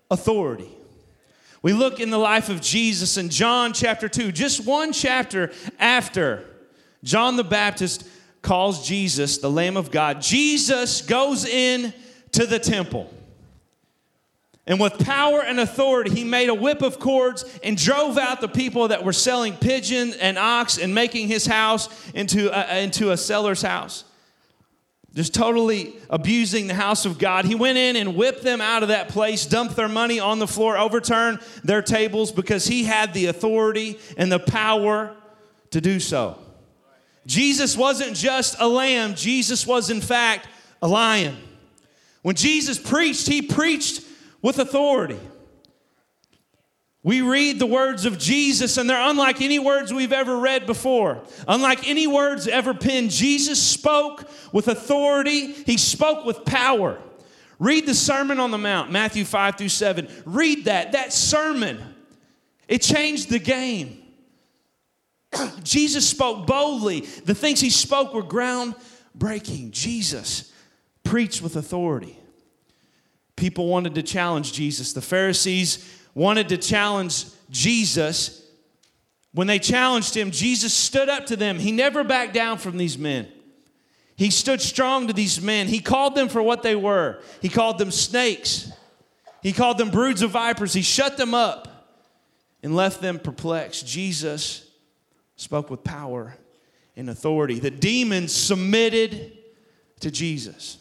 authority. 0.10 0.70
We 1.62 1.74
look 1.74 2.00
in 2.00 2.10
the 2.10 2.18
life 2.18 2.48
of 2.48 2.62
Jesus 2.62 3.18
in 3.18 3.30
John 3.30 3.74
chapter 3.74 4.08
2, 4.08 4.32
just 4.32 4.66
one 4.66 4.94
chapter 4.94 5.52
after 5.78 6.46
John 7.04 7.36
the 7.36 7.44
Baptist 7.44 8.08
calls 8.42 8.88
Jesus 8.88 9.40
the 9.40 9.52
Lamb 9.52 9.76
of 9.76 9.92
God. 9.92 10.22
Jesus 10.22 11.02
goes 11.02 11.46
in 11.46 11.94
to 12.32 12.46
the 12.46 12.60
temple. 12.60 13.12
And 14.68 14.80
with 14.80 15.00
power 15.00 15.42
and 15.42 15.60
authority, 15.60 16.12
he 16.12 16.24
made 16.26 16.50
a 16.50 16.54
whip 16.54 16.82
of 16.82 17.00
cords 17.00 17.46
and 17.64 17.78
drove 17.78 18.18
out 18.18 18.42
the 18.42 18.50
people 18.50 18.90
that 18.90 19.04
were 19.04 19.14
selling 19.14 19.56
pigeon 19.56 20.14
and 20.20 20.38
ox 20.38 20.78
and 20.78 20.94
making 20.94 21.30
his 21.30 21.46
house 21.46 21.90
into 22.12 22.52
a, 22.52 22.84
into 22.84 23.12
a 23.12 23.18
seller's 23.18 23.62
house 23.62 24.04
just 25.18 25.34
totally 25.34 25.96
abusing 26.12 26.68
the 26.68 26.76
house 26.76 27.04
of 27.04 27.18
God. 27.18 27.44
He 27.44 27.56
went 27.56 27.80
in 27.80 27.96
and 27.96 28.16
whipped 28.16 28.44
them 28.44 28.62
out 28.62 28.84
of 28.84 28.90
that 28.90 29.10
place, 29.10 29.48
dumped 29.48 29.76
their 29.76 29.88
money 29.88 30.20
on 30.20 30.38
the 30.38 30.46
floor, 30.46 30.78
overturned 30.78 31.40
their 31.64 31.82
tables 31.82 32.32
because 32.32 32.68
he 32.68 32.84
had 32.84 33.16
the 33.16 33.26
authority 33.26 33.98
and 34.16 34.32
the 34.32 34.38
power 34.38 35.16
to 35.72 35.82
do 35.82 36.00
so. 36.00 36.38
Jesus 37.26 37.76
wasn't 37.76 38.16
just 38.16 38.58
a 38.60 38.68
lamb, 38.68 39.16
Jesus 39.16 39.66
was, 39.66 39.90
in 39.90 40.02
fact, 40.02 40.48
a 40.84 40.88
lion. 40.88 41.36
When 42.22 42.36
Jesus 42.36 42.78
preached, 42.78 43.28
he 43.28 43.42
preached 43.42 44.04
with 44.48 44.60
authority. 44.60 45.20
We 47.04 47.20
read 47.20 47.60
the 47.60 47.66
words 47.66 48.06
of 48.06 48.18
Jesus, 48.18 48.78
and 48.78 48.90
they're 48.90 49.10
unlike 49.10 49.42
any 49.42 49.60
words 49.60 49.92
we've 49.92 50.14
ever 50.14 50.38
read 50.38 50.66
before, 50.66 51.22
unlike 51.50 51.86
any 51.86 52.08
words 52.08 52.48
ever 52.48 52.74
penned. 52.74 53.12
Jesus 53.12 53.62
spoke 53.62 54.26
with 54.54 54.70
authority, 54.70 55.52
he 55.52 55.76
spoke 55.76 56.26
with 56.26 56.46
power. 56.46 56.98
Read 57.60 57.88
the 57.88 57.94
Sermon 57.94 58.40
on 58.40 58.52
the 58.52 58.58
Mount, 58.58 58.90
Matthew 58.90 59.26
5 59.26 59.58
through 59.58 59.68
7. 59.68 60.08
Read 60.26 60.64
that. 60.64 60.94
That 60.94 61.12
sermon, 61.12 61.84
it 62.70 62.82
changed 62.82 63.30
the 63.30 63.40
game. 63.40 64.02
Jesus 65.62 66.08
spoke 66.08 66.48
boldly. 66.48 67.02
The 67.02 67.36
things 67.36 67.60
he 67.60 67.70
spoke 67.70 68.14
were 68.14 68.24
groundbreaking. 68.24 69.72
Jesus 69.72 70.54
preached 71.04 71.42
with 71.42 71.58
authority. 71.58 72.18
People 73.38 73.68
wanted 73.68 73.96
to 73.96 74.04
challenge 74.04 74.52
Jesus. 74.52 74.92
The 74.92 75.02
Pharisees 75.02 76.02
wanted 76.14 76.50
to 76.50 76.58
challenge 76.58 77.26
Jesus, 77.50 78.44
when 79.34 79.48
they 79.48 79.60
challenged 79.60 80.18
him, 80.18 80.32
Jesus 80.32 80.74
stood 80.74 81.10
up 81.10 81.28
to 81.28 81.36
them. 81.36 81.60
He 81.60 81.72
never 81.72 82.04
backed 82.04 82.34
down 82.34 82.58
from 82.58 82.78
these 82.78 82.98
men. 82.98 83.28
He 84.16 84.32
stood 84.32 84.62
strong 84.62 85.08
to 85.08 85.14
these 85.14 85.40
men. 85.40 85.68
He 85.68 85.80
called 85.80 86.16
them 86.16 86.28
for 86.28 86.42
what 86.42 86.64
they 86.64 86.76
were. 86.76 87.20
He 87.42 87.50
called 87.50 87.78
them 87.78 87.92
snakes. 87.92 88.72
He 89.44 89.54
called 89.54 89.78
them 89.78 89.92
broods 89.92 90.24
of 90.24 90.32
vipers. 90.32 90.74
He 90.74 90.82
shut 90.82 91.18
them 91.18 91.36
up 91.36 91.68
and 92.64 92.76
left 92.76 93.00
them 93.00 93.20
perplexed. 93.20 93.86
Jesus 93.86 94.68
spoke 95.36 95.70
with 95.70 95.84
power 95.84 96.36
and 96.96 97.10
authority. 97.10 97.60
The 97.60 97.70
demons 97.70 98.36
submitted 98.36 99.38
to 100.00 100.10
Jesus. 100.10 100.80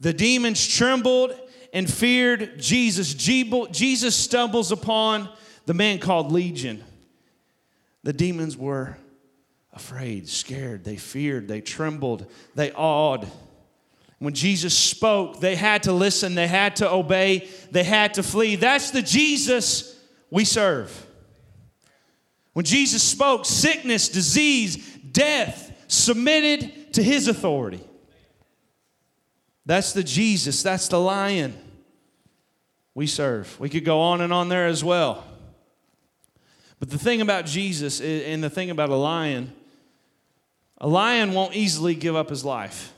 The 0.00 0.12
demons 0.12 0.66
trembled 0.66 1.32
and 1.72 1.92
feared 1.92 2.58
Jesus. 2.58 3.14
Jesus 3.14 4.14
stumbles 4.14 4.72
upon 4.72 5.28
the 5.66 5.74
man 5.74 5.98
called 5.98 6.30
Legion. 6.30 6.82
The 8.02 8.12
demons 8.12 8.56
were 8.56 8.96
afraid, 9.72 10.28
scared, 10.28 10.84
they 10.84 10.96
feared, 10.96 11.48
they 11.48 11.60
trembled, 11.60 12.30
they 12.54 12.70
awed. 12.72 13.26
When 14.18 14.34
Jesus 14.34 14.76
spoke, 14.76 15.40
they 15.40 15.56
had 15.56 15.82
to 15.84 15.92
listen, 15.92 16.34
they 16.34 16.46
had 16.46 16.76
to 16.76 16.90
obey, 16.90 17.48
they 17.70 17.82
had 17.82 18.14
to 18.14 18.22
flee. 18.22 18.56
That's 18.56 18.90
the 18.90 19.02
Jesus 19.02 19.98
we 20.30 20.44
serve. 20.44 21.06
When 22.52 22.64
Jesus 22.64 23.02
spoke, 23.02 23.44
sickness, 23.44 24.08
disease, 24.08 24.76
death 25.10 25.72
submitted 25.88 26.94
to 26.94 27.02
his 27.02 27.26
authority. 27.26 27.82
That's 29.66 29.92
the 29.92 30.04
Jesus, 30.04 30.62
that's 30.62 30.88
the 30.88 31.00
lion 31.00 31.56
we 32.94 33.06
serve. 33.06 33.58
We 33.58 33.68
could 33.68 33.84
go 33.84 34.00
on 34.00 34.20
and 34.20 34.32
on 34.32 34.48
there 34.48 34.66
as 34.66 34.84
well. 34.84 35.24
But 36.78 36.90
the 36.90 36.98
thing 36.98 37.20
about 37.20 37.46
Jesus 37.46 38.00
and 38.00 38.42
the 38.42 38.50
thing 38.50 38.70
about 38.70 38.90
a 38.90 38.96
lion, 38.96 39.52
a 40.78 40.88
lion 40.88 41.32
won't 41.32 41.54
easily 41.54 41.94
give 41.94 42.14
up 42.14 42.28
his 42.28 42.44
life. 42.44 42.92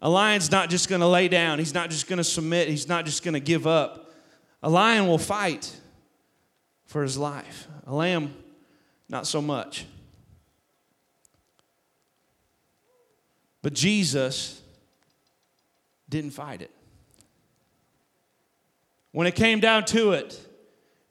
A 0.00 0.08
lion's 0.08 0.50
not 0.50 0.70
just 0.70 0.88
going 0.88 1.00
to 1.00 1.06
lay 1.06 1.28
down, 1.28 1.58
he's 1.58 1.74
not 1.74 1.90
just 1.90 2.06
going 2.06 2.18
to 2.18 2.24
submit, 2.24 2.68
he's 2.68 2.88
not 2.88 3.04
just 3.04 3.22
going 3.22 3.34
to 3.34 3.40
give 3.40 3.66
up. 3.66 4.12
A 4.62 4.70
lion 4.70 5.06
will 5.06 5.18
fight 5.18 5.74
for 6.86 7.02
his 7.02 7.16
life. 7.16 7.68
A 7.86 7.94
lamb, 7.94 8.34
not 9.08 9.26
so 9.26 9.40
much. 9.40 9.86
But 13.62 13.74
Jesus 13.74 14.57
didn't 16.08 16.30
fight 16.30 16.62
it. 16.62 16.70
When 19.12 19.26
it 19.26 19.34
came 19.34 19.60
down 19.60 19.84
to 19.86 20.12
it, 20.12 20.38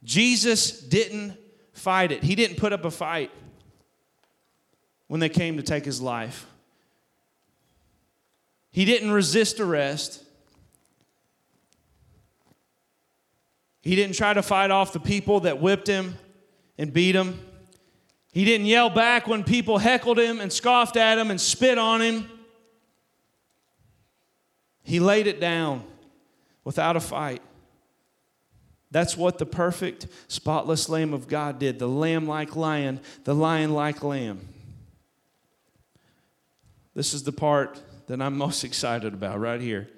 Jesus 0.03 0.79
didn't 0.79 1.37
fight 1.73 2.11
it. 2.11 2.23
He 2.23 2.35
didn't 2.35 2.57
put 2.57 2.73
up 2.73 2.85
a 2.85 2.91
fight 2.91 3.31
when 5.07 5.19
they 5.19 5.29
came 5.29 5.57
to 5.57 5.63
take 5.63 5.85
his 5.85 6.01
life. 6.01 6.45
He 8.71 8.85
didn't 8.85 9.11
resist 9.11 9.59
arrest. 9.59 10.23
He 13.81 13.95
didn't 13.95 14.15
try 14.15 14.33
to 14.33 14.43
fight 14.43 14.69
off 14.69 14.93
the 14.93 14.99
people 14.99 15.41
that 15.41 15.59
whipped 15.59 15.87
him 15.87 16.15
and 16.77 16.93
beat 16.93 17.15
him. 17.15 17.39
He 18.33 18.45
didn't 18.45 18.67
yell 18.67 18.89
back 18.89 19.27
when 19.27 19.43
people 19.43 19.79
heckled 19.79 20.19
him 20.19 20.39
and 20.39 20.53
scoffed 20.53 20.95
at 20.95 21.17
him 21.17 21.31
and 21.31 21.41
spit 21.41 21.77
on 21.77 22.01
him. 22.01 22.29
He 24.87 25.01
laid 25.01 25.27
it 25.27 25.41
down 25.41 25.83
without 26.63 26.95
a 26.95 27.01
fight. 27.01 27.41
That's 28.89 29.17
what 29.17 29.37
the 29.37 29.45
perfect, 29.45 30.07
spotless 30.29 30.87
Lamb 30.87 31.13
of 31.13 31.27
God 31.27 31.59
did 31.59 31.77
the 31.77 31.89
lamb 31.89 32.25
like 32.25 32.55
lion, 32.55 33.01
the 33.25 33.35
lion 33.35 33.73
like 33.73 34.01
lamb. 34.01 34.39
This 36.93 37.13
is 37.13 37.23
the 37.23 37.33
part 37.33 37.81
that 38.07 38.21
I'm 38.21 38.37
most 38.37 38.63
excited 38.63 39.13
about 39.13 39.41
right 39.41 39.59
here. 39.59 39.89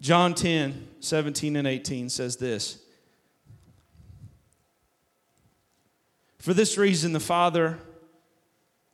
John 0.00 0.34
10, 0.34 0.88
17 0.98 1.54
and 1.54 1.68
18 1.68 2.08
says 2.08 2.34
this 2.34 2.82
For 6.40 6.52
this 6.52 6.76
reason, 6.76 7.12
the 7.12 7.20
Father 7.20 7.78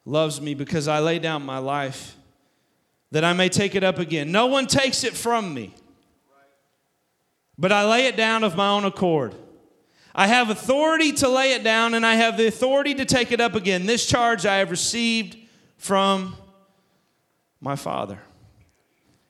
loves 0.05 0.39
me 0.39 0.53
because 0.53 0.87
I 0.87 1.01
lay 1.01 1.19
down 1.19 1.47
my 1.47 1.57
life 1.57 2.15
that 3.11 3.25
I 3.25 3.33
may 3.33 3.49
take 3.49 3.75
it 3.75 3.85
up 3.85 3.99
again. 3.99 4.31
No 4.33 4.47
one 4.47 4.67
takes 4.67 5.05
it 5.05 5.15
from 5.15 5.53
me, 5.53 5.75
but 7.59 7.73
I 7.73 7.89
lay 7.89 8.07
it 8.07 8.17
down 8.17 8.45
of 8.45 8.57
my 8.57 8.69
own 8.69 8.85
accord. 8.85 9.35
I 10.15 10.27
have 10.27 10.51
authority 10.51 11.13
to 11.13 11.29
lay 11.29 11.53
it 11.53 11.63
down, 11.63 11.95
and 11.95 12.05
I 12.05 12.15
have 12.15 12.37
the 12.37 12.47
authority 12.47 12.95
to 12.95 13.05
take 13.05 13.33
it 13.33 13.41
up 13.41 13.55
again. 13.55 13.87
This 13.87 14.07
charge 14.07 14.45
I 14.45 14.57
have 14.57 14.71
received 14.71 15.37
from 15.77 16.37
my 17.61 17.77
Father. 17.77 18.19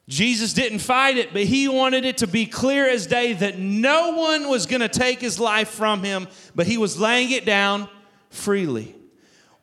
Jesus 0.09 0.53
didn't 0.53 0.81
fight 0.81 1.17
it, 1.19 1.33
but 1.33 1.45
he 1.45 1.69
wanted 1.69 2.05
it 2.05 2.19
to 2.19 2.27
be 2.27 2.45
clear 2.45 2.89
as 2.89 3.07
day 3.07 3.33
that 3.33 3.59
no 3.59 4.11
one 4.17 4.49
was 4.49 4.67
going 4.67 4.81
to 4.81 4.89
take 4.89 5.21
his 5.21 5.39
life 5.39 5.69
from 5.69 6.03
him, 6.03 6.27
but 6.55 6.67
he 6.67 6.79
was 6.79 6.99
laying 6.99 7.31
it 7.31 7.45
down 7.45 7.89
freely, 8.29 8.97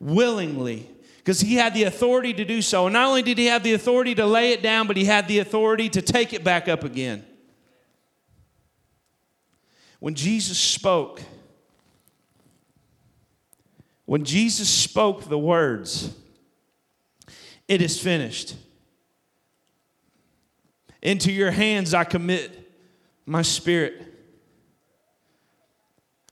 willingly, 0.00 0.88
because 1.28 1.42
he 1.42 1.56
had 1.56 1.74
the 1.74 1.82
authority 1.82 2.32
to 2.32 2.42
do 2.42 2.62
so. 2.62 2.86
And 2.86 2.94
not 2.94 3.06
only 3.06 3.20
did 3.20 3.36
he 3.36 3.44
have 3.48 3.62
the 3.62 3.74
authority 3.74 4.14
to 4.14 4.24
lay 4.24 4.52
it 4.52 4.62
down, 4.62 4.86
but 4.86 4.96
he 4.96 5.04
had 5.04 5.28
the 5.28 5.40
authority 5.40 5.90
to 5.90 6.00
take 6.00 6.32
it 6.32 6.42
back 6.42 6.68
up 6.68 6.84
again. 6.84 7.22
When 10.00 10.14
Jesus 10.14 10.56
spoke, 10.56 11.20
when 14.06 14.24
Jesus 14.24 14.70
spoke 14.70 15.28
the 15.28 15.38
words, 15.38 16.16
it 17.68 17.82
is 17.82 18.00
finished. 18.00 18.56
Into 21.02 21.30
your 21.30 21.50
hands 21.50 21.92
I 21.92 22.04
commit 22.04 22.72
my 23.26 23.42
spirit. 23.42 24.02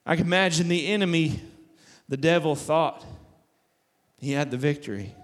I 0.06 0.16
can 0.16 0.24
imagine 0.24 0.68
the 0.68 0.86
enemy, 0.86 1.42
the 2.08 2.16
devil, 2.16 2.56
thought 2.56 3.04
he 4.18 4.32
had 4.32 4.50
the 4.50 4.56
victory 4.56 5.14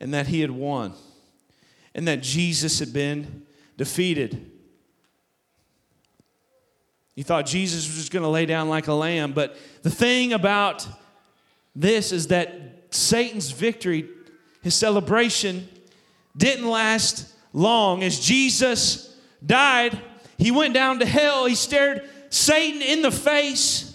and 0.00 0.14
that 0.14 0.28
he 0.28 0.40
had 0.40 0.50
won 0.50 0.92
and 1.94 2.06
that 2.06 2.22
Jesus 2.22 2.78
had 2.78 2.92
been 2.92 3.42
defeated. 3.76 4.52
He 7.14 7.24
thought 7.24 7.46
Jesus 7.46 7.86
was 7.88 7.96
just 7.96 8.12
going 8.12 8.22
to 8.22 8.28
lay 8.28 8.46
down 8.46 8.68
like 8.68 8.86
a 8.86 8.92
lamb. 8.92 9.32
But 9.32 9.56
the 9.82 9.90
thing 9.90 10.32
about 10.32 10.86
this 11.74 12.12
is 12.12 12.28
that 12.28 12.84
Satan's 12.90 13.50
victory, 13.50 14.08
his 14.62 14.74
celebration, 14.74 15.68
didn't 16.36 16.68
last 16.68 17.34
long. 17.52 18.04
As 18.04 18.20
Jesus 18.20 19.16
died, 19.44 20.00
he 20.36 20.52
went 20.52 20.74
down 20.74 21.00
to 21.00 21.06
hell. 21.06 21.46
He 21.46 21.56
stared 21.56 22.08
Satan 22.30 22.82
in 22.82 23.02
the 23.02 23.10
face. 23.10 23.87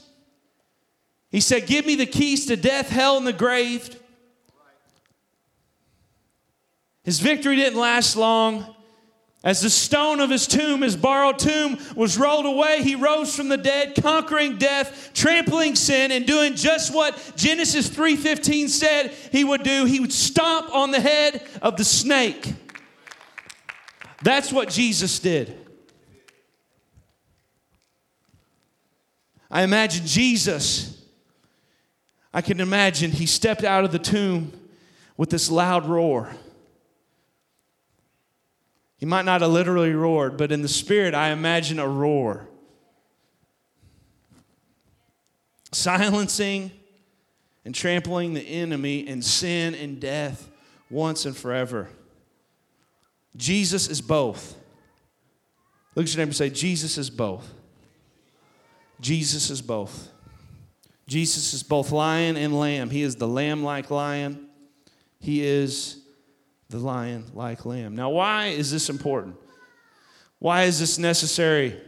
He 1.33 1.41
said, 1.41 1.65
Give 1.65 1.87
me 1.87 1.95
the 1.95 2.05
keys 2.05 2.45
to 2.45 2.55
death, 2.55 2.89
hell, 2.89 3.17
and 3.17 3.25
the 3.25 3.33
grave. 3.33 3.99
His 7.03 7.19
victory 7.19 7.55
didn't 7.55 7.79
last 7.79 8.15
long. 8.15 8.73
As 9.43 9.59
the 9.59 9.69
stone 9.69 10.19
of 10.19 10.29
his 10.29 10.45
tomb, 10.45 10.83
his 10.83 10.95
borrowed 10.95 11.39
tomb, 11.39 11.79
was 11.95 12.19
rolled 12.19 12.45
away, 12.45 12.83
he 12.83 12.95
rose 12.95 13.35
from 13.35 13.49
the 13.49 13.57
dead, 13.57 13.95
conquering 14.01 14.57
death, 14.57 15.09
trampling 15.15 15.75
sin, 15.75 16.11
and 16.11 16.27
doing 16.27 16.55
just 16.55 16.93
what 16.93 17.19
Genesis 17.35 17.89
3:15 17.89 18.69
said 18.69 19.11
he 19.31 19.43
would 19.43 19.63
do. 19.63 19.85
He 19.85 19.99
would 19.99 20.13
stomp 20.13 20.73
on 20.73 20.91
the 20.91 21.01
head 21.01 21.45
of 21.63 21.77
the 21.77 21.83
snake. 21.83 22.53
That's 24.21 24.53
what 24.53 24.69
Jesus 24.69 25.17
did. 25.17 25.57
I 29.49 29.63
imagine 29.63 30.05
Jesus. 30.05 31.02
I 32.33 32.41
can 32.41 32.59
imagine 32.59 33.11
he 33.11 33.25
stepped 33.25 33.63
out 33.63 33.83
of 33.83 33.91
the 33.91 33.99
tomb 33.99 34.51
with 35.17 35.29
this 35.29 35.51
loud 35.51 35.85
roar. 35.85 36.31
He 38.97 39.05
might 39.05 39.25
not 39.25 39.41
have 39.41 39.51
literally 39.51 39.93
roared, 39.93 40.37
but 40.37 40.51
in 40.51 40.61
the 40.61 40.67
spirit, 40.67 41.13
I 41.13 41.29
imagine 41.29 41.77
a 41.77 41.87
roar. 41.87 42.47
Silencing 45.71 46.71
and 47.65 47.75
trampling 47.75 48.33
the 48.33 48.41
enemy 48.41 49.07
and 49.07 49.23
sin 49.23 49.75
and 49.75 49.99
death 49.99 50.49
once 50.89 51.25
and 51.25 51.35
forever. 51.35 51.89
Jesus 53.35 53.89
is 53.89 54.01
both. 54.01 54.55
Look 55.95 56.05
at 56.05 56.13
your 56.13 56.19
neighbor 56.19 56.29
and 56.29 56.35
say, 56.35 56.49
Jesus 56.49 56.97
is 56.97 57.09
both. 57.09 57.51
Jesus 59.01 59.49
is 59.49 59.61
both. 59.61 60.12
Jesus 61.07 61.53
is 61.53 61.63
both 61.63 61.91
lion 61.91 62.37
and 62.37 62.57
lamb. 62.57 62.89
He 62.89 63.01
is 63.01 63.15
the 63.15 63.27
lamb 63.27 63.63
like 63.63 63.91
lion. 63.91 64.47
He 65.19 65.43
is 65.43 65.99
the 66.69 66.79
lion 66.79 67.25
like 67.33 67.65
lamb. 67.65 67.95
Now, 67.95 68.09
why 68.09 68.47
is 68.47 68.71
this 68.71 68.89
important? 68.89 69.35
Why 70.39 70.63
is 70.63 70.79
this 70.79 70.97
necessary 70.97 71.79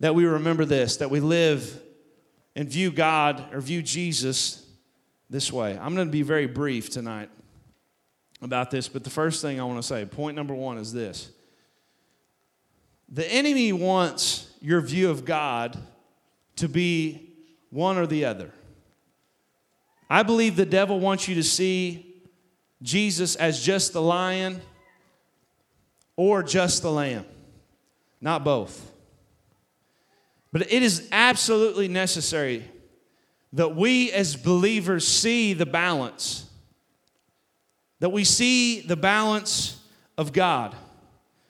that 0.00 0.14
we 0.14 0.24
remember 0.24 0.64
this, 0.64 0.98
that 0.98 1.10
we 1.10 1.20
live 1.20 1.80
and 2.56 2.68
view 2.68 2.90
God 2.90 3.52
or 3.52 3.60
view 3.60 3.82
Jesus 3.82 4.66
this 5.28 5.52
way? 5.52 5.78
I'm 5.78 5.94
going 5.94 6.06
to 6.06 6.12
be 6.12 6.22
very 6.22 6.46
brief 6.46 6.90
tonight 6.90 7.30
about 8.40 8.70
this, 8.70 8.88
but 8.88 9.04
the 9.04 9.10
first 9.10 9.42
thing 9.42 9.58
I 9.58 9.64
want 9.64 9.78
to 9.78 9.82
say, 9.82 10.04
point 10.04 10.36
number 10.36 10.54
one, 10.54 10.78
is 10.78 10.92
this 10.92 11.30
the 13.08 13.30
enemy 13.30 13.72
wants 13.72 14.50
your 14.60 14.80
view 14.80 15.10
of 15.10 15.24
God 15.24 15.78
to 16.56 16.68
be 16.68 17.33
one 17.74 17.98
or 17.98 18.06
the 18.06 18.24
other. 18.24 18.50
I 20.08 20.22
believe 20.22 20.56
the 20.56 20.64
devil 20.64 21.00
wants 21.00 21.28
you 21.28 21.34
to 21.34 21.42
see 21.42 22.22
Jesus 22.80 23.34
as 23.36 23.60
just 23.60 23.92
the 23.92 24.00
lion 24.00 24.62
or 26.16 26.42
just 26.42 26.82
the 26.82 26.92
lamb, 26.92 27.26
not 28.20 28.44
both. 28.44 28.92
But 30.52 30.72
it 30.72 30.82
is 30.82 31.08
absolutely 31.10 31.88
necessary 31.88 32.64
that 33.52 33.74
we 33.74 34.12
as 34.12 34.36
believers 34.36 35.06
see 35.06 35.52
the 35.52 35.66
balance 35.66 36.46
that 38.04 38.10
we 38.10 38.22
see 38.22 38.82
the 38.82 38.96
balance 38.96 39.80
of 40.18 40.30
God. 40.30 40.76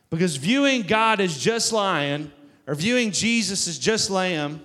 Because 0.08 0.36
viewing 0.36 0.82
God 0.82 1.20
as 1.20 1.36
just 1.36 1.72
lion 1.72 2.30
or 2.68 2.76
viewing 2.76 3.10
Jesus 3.10 3.66
as 3.66 3.76
just 3.76 4.08
lamb 4.08 4.64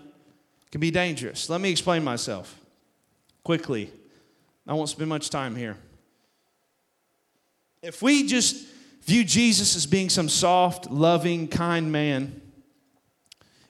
can 0.71 0.82
be 0.82 0.91
dangerous. 0.91 1.49
Let 1.49 1.62
me 1.62 1.71
explain 1.71 2.03
myself 2.03 2.60
quickly. 3.43 3.91
I 4.67 4.73
won't 4.73 4.89
spend 4.89 5.10
much 5.10 5.29
time 5.29 5.55
here. 5.55 5.77
If 7.82 8.01
we 8.01 8.27
just 8.27 8.67
view 9.03 9.23
Jesus 9.23 9.75
as 9.75 9.86
being 9.86 10.10
some 10.10 10.29
soft, 10.29 10.91
loving, 10.91 11.47
kind 11.47 11.91
man, 11.91 12.41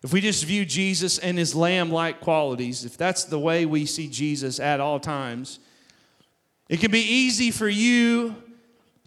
if 0.02 0.14
we 0.14 0.22
just 0.22 0.46
view 0.46 0.66
Jesus 0.66 1.18
and 1.18 1.38
his 1.38 1.54
lamb 1.54 1.92
like 1.92 2.22
qualities, 2.22 2.86
if 2.86 2.98
that's 2.98 3.26
the 3.26 3.40
way 3.40 3.66
we 3.66 3.86
see 3.86 4.08
Jesus 4.08 4.60
at 4.60 4.80
all 4.80 5.00
times, 5.00 5.60
it 6.70 6.80
can 6.80 6.92
be 6.92 7.02
easy 7.02 7.52
for 7.52 7.68
you 7.68 8.36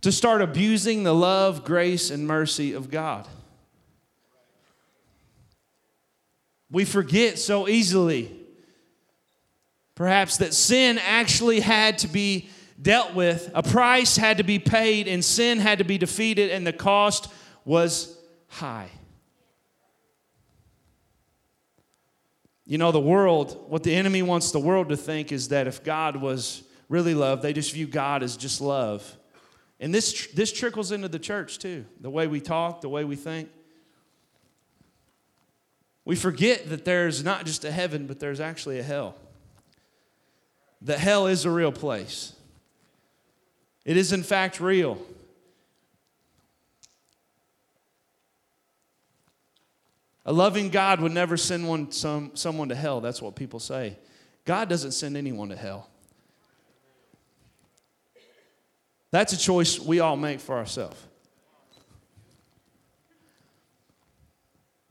to 0.02 0.12
start 0.12 0.42
abusing 0.42 1.04
the 1.04 1.14
love, 1.14 1.64
grace, 1.64 2.10
and 2.10 2.26
mercy 2.26 2.72
of 2.72 2.90
God. 2.90 3.26
We 6.72 6.84
forget 6.84 7.38
so 7.38 7.68
easily, 7.68 8.34
perhaps, 9.94 10.38
that 10.38 10.54
sin 10.54 10.98
actually 10.98 11.60
had 11.60 11.98
to 11.98 12.08
be 12.08 12.48
dealt 12.80 13.14
with, 13.14 13.48
a 13.54 13.62
price 13.62 14.16
had 14.16 14.38
to 14.38 14.42
be 14.42 14.58
paid, 14.58 15.06
and 15.06 15.24
sin 15.24 15.58
had 15.60 15.78
to 15.78 15.84
be 15.84 15.98
defeated, 15.98 16.50
and 16.50 16.66
the 16.66 16.72
cost 16.72 17.28
was 17.64 18.18
high. 18.48 18.90
You 22.66 22.78
know, 22.78 22.90
the 22.90 23.00
world, 23.00 23.66
what 23.68 23.84
the 23.84 23.94
enemy 23.94 24.22
wants 24.22 24.50
the 24.50 24.58
world 24.58 24.88
to 24.88 24.96
think 24.96 25.30
is 25.30 25.48
that 25.48 25.68
if 25.68 25.84
God 25.84 26.16
was 26.16 26.64
really 26.92 27.14
love. 27.14 27.40
They 27.40 27.54
just 27.54 27.72
view 27.72 27.86
God 27.86 28.22
as 28.22 28.36
just 28.36 28.60
love. 28.60 29.16
And 29.80 29.92
this, 29.92 30.28
this 30.28 30.52
trickles 30.52 30.92
into 30.92 31.08
the 31.08 31.18
church 31.18 31.58
too 31.58 31.86
the 32.00 32.10
way 32.10 32.28
we 32.28 32.40
talk, 32.40 32.82
the 32.82 32.88
way 32.88 33.02
we 33.02 33.16
think. 33.16 33.48
We 36.04 36.16
forget 36.16 36.68
that 36.70 36.84
there's 36.84 37.22
not 37.22 37.46
just 37.46 37.64
a 37.64 37.70
heaven, 37.70 38.06
but 38.06 38.18
there's 38.18 38.40
actually 38.40 38.78
a 38.78 38.82
hell. 38.82 39.14
That 40.82 40.98
hell 40.98 41.28
is 41.28 41.44
a 41.44 41.50
real 41.50 41.70
place. 41.70 42.32
It 43.84 43.96
is, 43.96 44.12
in 44.12 44.22
fact, 44.22 44.60
real. 44.60 44.98
A 50.24 50.32
loving 50.32 50.70
God 50.70 51.00
would 51.00 51.12
never 51.12 51.36
send 51.36 51.68
one, 51.68 51.90
some, 51.90 52.32
someone 52.34 52.68
to 52.68 52.74
hell. 52.74 53.00
That's 53.00 53.20
what 53.20 53.34
people 53.34 53.60
say. 53.60 53.96
God 54.44 54.68
doesn't 54.68 54.92
send 54.92 55.16
anyone 55.16 55.48
to 55.48 55.56
hell. 55.56 55.88
That's 59.10 59.32
a 59.32 59.38
choice 59.38 59.78
we 59.78 60.00
all 60.00 60.16
make 60.16 60.40
for 60.40 60.56
ourselves. 60.56 60.96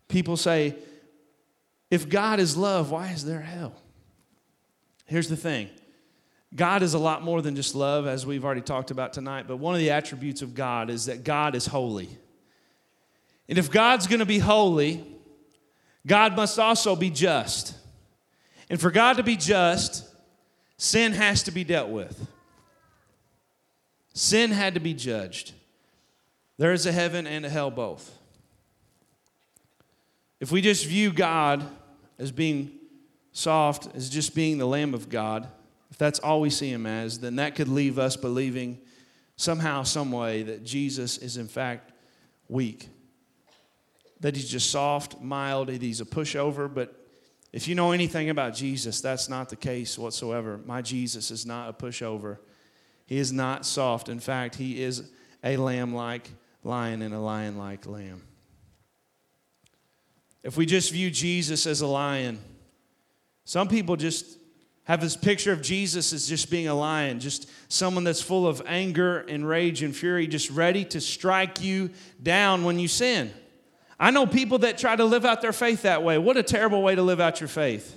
People 0.08 0.38
say, 0.38 0.76
if 1.92 2.08
God 2.08 2.40
is 2.40 2.58
love, 2.58 2.90
why 2.90 3.10
is 3.10 3.26
there 3.26 3.42
hell? 3.42 3.74
Here's 5.06 5.28
the 5.28 5.36
thing 5.36 5.70
God 6.56 6.82
is 6.82 6.94
a 6.94 7.00
lot 7.00 7.22
more 7.22 7.42
than 7.42 7.56
just 7.56 7.76
love, 7.76 8.08
as 8.08 8.26
we've 8.26 8.44
already 8.44 8.62
talked 8.62 8.90
about 8.90 9.14
tonight, 9.14 9.46
but 9.48 9.58
one 9.58 9.76
of 9.76 9.80
the 9.80 9.92
attributes 9.92 10.42
of 10.42 10.56
God 10.56 10.90
is 10.90 11.06
that 11.06 11.24
God 11.24 11.54
is 11.54 11.66
holy. 11.68 12.10
And 13.48 13.58
if 13.60 13.70
God's 13.70 14.08
going 14.08 14.20
to 14.20 14.26
be 14.26 14.40
holy, 14.40 15.06
God 16.08 16.36
must 16.36 16.58
also 16.58 16.96
be 16.96 17.10
just. 17.10 17.76
And 18.70 18.80
for 18.80 18.90
God 18.90 19.18
to 19.18 19.24
be 19.24 19.36
just, 19.36 20.08
sin 20.78 21.12
has 21.12 21.44
to 21.44 21.52
be 21.52 21.66
dealt 21.66 21.90
with. 21.90 22.28
Sin 24.14 24.52
had 24.52 24.74
to 24.76 24.80
be 24.80 24.94
judged. 24.94 25.52
There 26.58 26.72
is 26.72 26.86
a 26.86 26.92
heaven 26.92 27.28
and 27.28 27.46
a 27.46 27.50
hell 27.50 27.70
both. 27.72 28.18
If 30.40 30.52
we 30.52 30.62
just 30.62 30.86
view 30.86 31.12
God 31.12 31.66
as 32.22 32.32
being 32.32 32.72
soft, 33.32 33.94
as 33.96 34.10
just 34.10 34.36
being 34.36 34.60
the 34.60 34.68
Lamb 34.68 34.94
of 34.94 35.10
God, 35.10 35.48
if 35.90 35.98
that's 35.98 36.20
all 36.20 36.40
we 36.40 36.52
see 36.52 36.70
him 36.70 36.86
as, 36.86 37.20
then 37.20 37.38
that 37.38 37.56
could 37.56 37.68
leave 37.68 37.98
us 37.98 38.16
believing 38.16 38.80
somehow, 39.36 39.84
some 39.84 40.12
way 40.12 40.44
that 40.44 40.64
Jesus 40.64 41.18
is 41.18 41.38
in 41.38 41.48
fact 41.48 41.92
weak. 42.48 42.90
That 44.20 44.36
he's 44.36 44.48
just 44.48 44.70
soft, 44.70 45.20
mild, 45.20 45.68
that 45.70 45.82
he's 45.82 46.00
a 46.00 46.06
pushover. 46.06 46.72
But 46.72 46.96
if 47.52 47.68
you 47.68 47.74
know 47.74 47.92
anything 47.92 48.30
about 48.30 48.54
Jesus, 48.54 49.02
that's 49.02 49.28
not 49.28 49.50
the 49.50 49.56
case 49.56 49.98
whatsoever. 49.98 50.60
My 50.64 50.84
Jesus 50.84 51.32
is 51.32 51.46
not 51.46 51.70
a 51.70 51.74
pushover. 51.74 52.38
He 53.08 53.18
is 53.18 53.34
not 53.34 53.66
soft. 53.66 54.10
In 54.10 54.20
fact, 54.20 54.56
he 54.56 54.82
is 54.82 55.10
a 55.44 55.58
lamb 55.58 55.96
like 55.96 56.30
lion 56.64 57.02
and 57.02 57.16
a 57.16 57.20
lion 57.20 57.58
like 57.58 57.88
lamb. 57.88 58.22
If 60.44 60.58
we 60.58 60.66
just 60.66 60.92
view 60.92 61.12
Jesus 61.12 61.68
as 61.68 61.82
a 61.82 61.88
lion, 61.88 62.40
some 63.46 63.68
people 63.68 63.96
just 63.96 64.38
have 64.86 65.02
this 65.02 65.16
picture 65.16 65.54
of 65.54 65.62
Jesus 65.62 66.12
as 66.14 66.28
just 66.28 66.50
being 66.50 66.68
a 66.68 66.74
lion, 66.74 67.20
just 67.20 67.50
someone 67.72 68.04
that's 68.04 68.22
full 68.22 68.48
of 68.48 68.62
anger 68.66 69.20
and 69.20 69.48
rage 69.48 69.84
and 69.84 69.96
fury, 69.96 70.28
just 70.28 70.50
ready 70.50 70.84
to 70.86 71.00
strike 71.00 71.62
you 71.62 71.92
down 72.22 72.64
when 72.64 72.80
you 72.80 72.88
sin. 72.88 73.32
I 74.00 74.10
know 74.10 74.26
people 74.26 74.60
that 74.60 74.80
try 74.80 74.96
to 74.96 75.06
live 75.06 75.26
out 75.26 75.42
their 75.42 75.54
faith 75.54 75.84
that 75.84 76.02
way. 76.04 76.18
What 76.18 76.36
a 76.36 76.44
terrible 76.44 76.82
way 76.82 76.96
to 76.96 77.04
live 77.04 77.20
out 77.20 77.40
your 77.40 77.48
faith. 77.48 77.96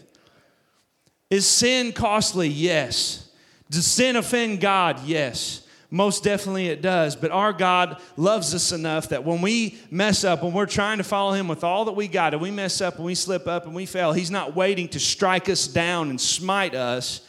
Is 1.30 1.46
sin 1.46 1.92
costly? 1.92 2.48
Yes. 2.48 3.30
Does 3.70 3.86
sin 3.86 4.16
offend 4.16 4.60
God? 4.60 5.04
Yes. 5.06 5.63
Most 5.94 6.24
definitely 6.24 6.66
it 6.66 6.82
does. 6.82 7.14
But 7.14 7.30
our 7.30 7.52
God 7.52 8.02
loves 8.16 8.52
us 8.52 8.72
enough 8.72 9.10
that 9.10 9.22
when 9.22 9.40
we 9.40 9.78
mess 9.92 10.24
up, 10.24 10.42
when 10.42 10.52
we're 10.52 10.66
trying 10.66 10.98
to 10.98 11.04
follow 11.04 11.34
Him 11.34 11.46
with 11.46 11.62
all 11.62 11.84
that 11.84 11.92
we 11.92 12.08
got, 12.08 12.34
and 12.34 12.42
we 12.42 12.50
mess 12.50 12.80
up 12.80 12.96
and 12.96 13.04
we 13.04 13.14
slip 13.14 13.46
up 13.46 13.64
and 13.64 13.76
we 13.76 13.86
fail, 13.86 14.12
He's 14.12 14.28
not 14.28 14.56
waiting 14.56 14.88
to 14.88 14.98
strike 14.98 15.48
us 15.48 15.68
down 15.68 16.10
and 16.10 16.20
smite 16.20 16.74
us, 16.74 17.20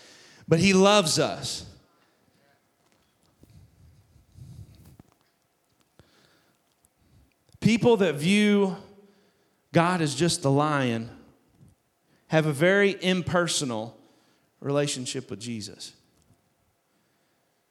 but 0.47 0.57
He 0.57 0.73
loves 0.73 1.19
us. 1.19 1.63
People 7.59 7.97
that 7.97 8.15
view 8.15 8.77
God 9.73 10.01
as 10.01 10.15
just 10.15 10.41
the 10.41 10.49
lion 10.49 11.11
have 12.29 12.47
a 12.47 12.51
very 12.51 12.97
impersonal 12.99 13.95
relationship 14.59 15.29
with 15.29 15.39
Jesus. 15.39 15.94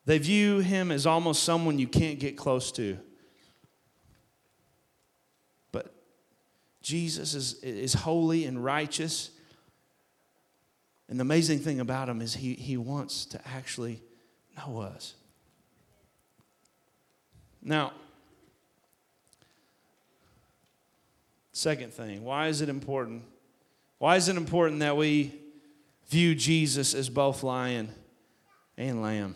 They 0.06 0.18
view 0.18 0.58
him 0.58 0.90
as 0.90 1.06
almost 1.06 1.42
someone 1.42 1.78
you 1.78 1.88
can't 1.88 2.18
get 2.18 2.36
close 2.36 2.70
to. 2.72 2.98
But 5.72 5.92
Jesus 6.82 7.34
is, 7.34 7.54
is 7.62 7.94
holy 7.94 8.44
and 8.44 8.62
righteous. 8.62 9.30
And 11.08 11.18
the 11.18 11.22
amazing 11.22 11.60
thing 11.60 11.80
about 11.80 12.08
him 12.08 12.20
is 12.20 12.34
he, 12.34 12.54
he 12.54 12.76
wants 12.76 13.24
to 13.26 13.40
actually 13.48 14.02
know 14.56 14.80
us. 14.80 15.14
Now, 17.62 17.92
second 21.52 21.94
thing, 21.94 22.24
why 22.24 22.48
is 22.48 22.60
it 22.60 22.68
important? 22.68 23.22
Why 23.98 24.16
is 24.16 24.28
it 24.28 24.36
important 24.36 24.80
that 24.80 24.98
we 24.98 25.32
view 26.08 26.34
Jesus 26.34 26.92
as 26.92 27.08
both 27.08 27.42
lion 27.42 27.88
and 28.76 29.00
lamb? 29.00 29.34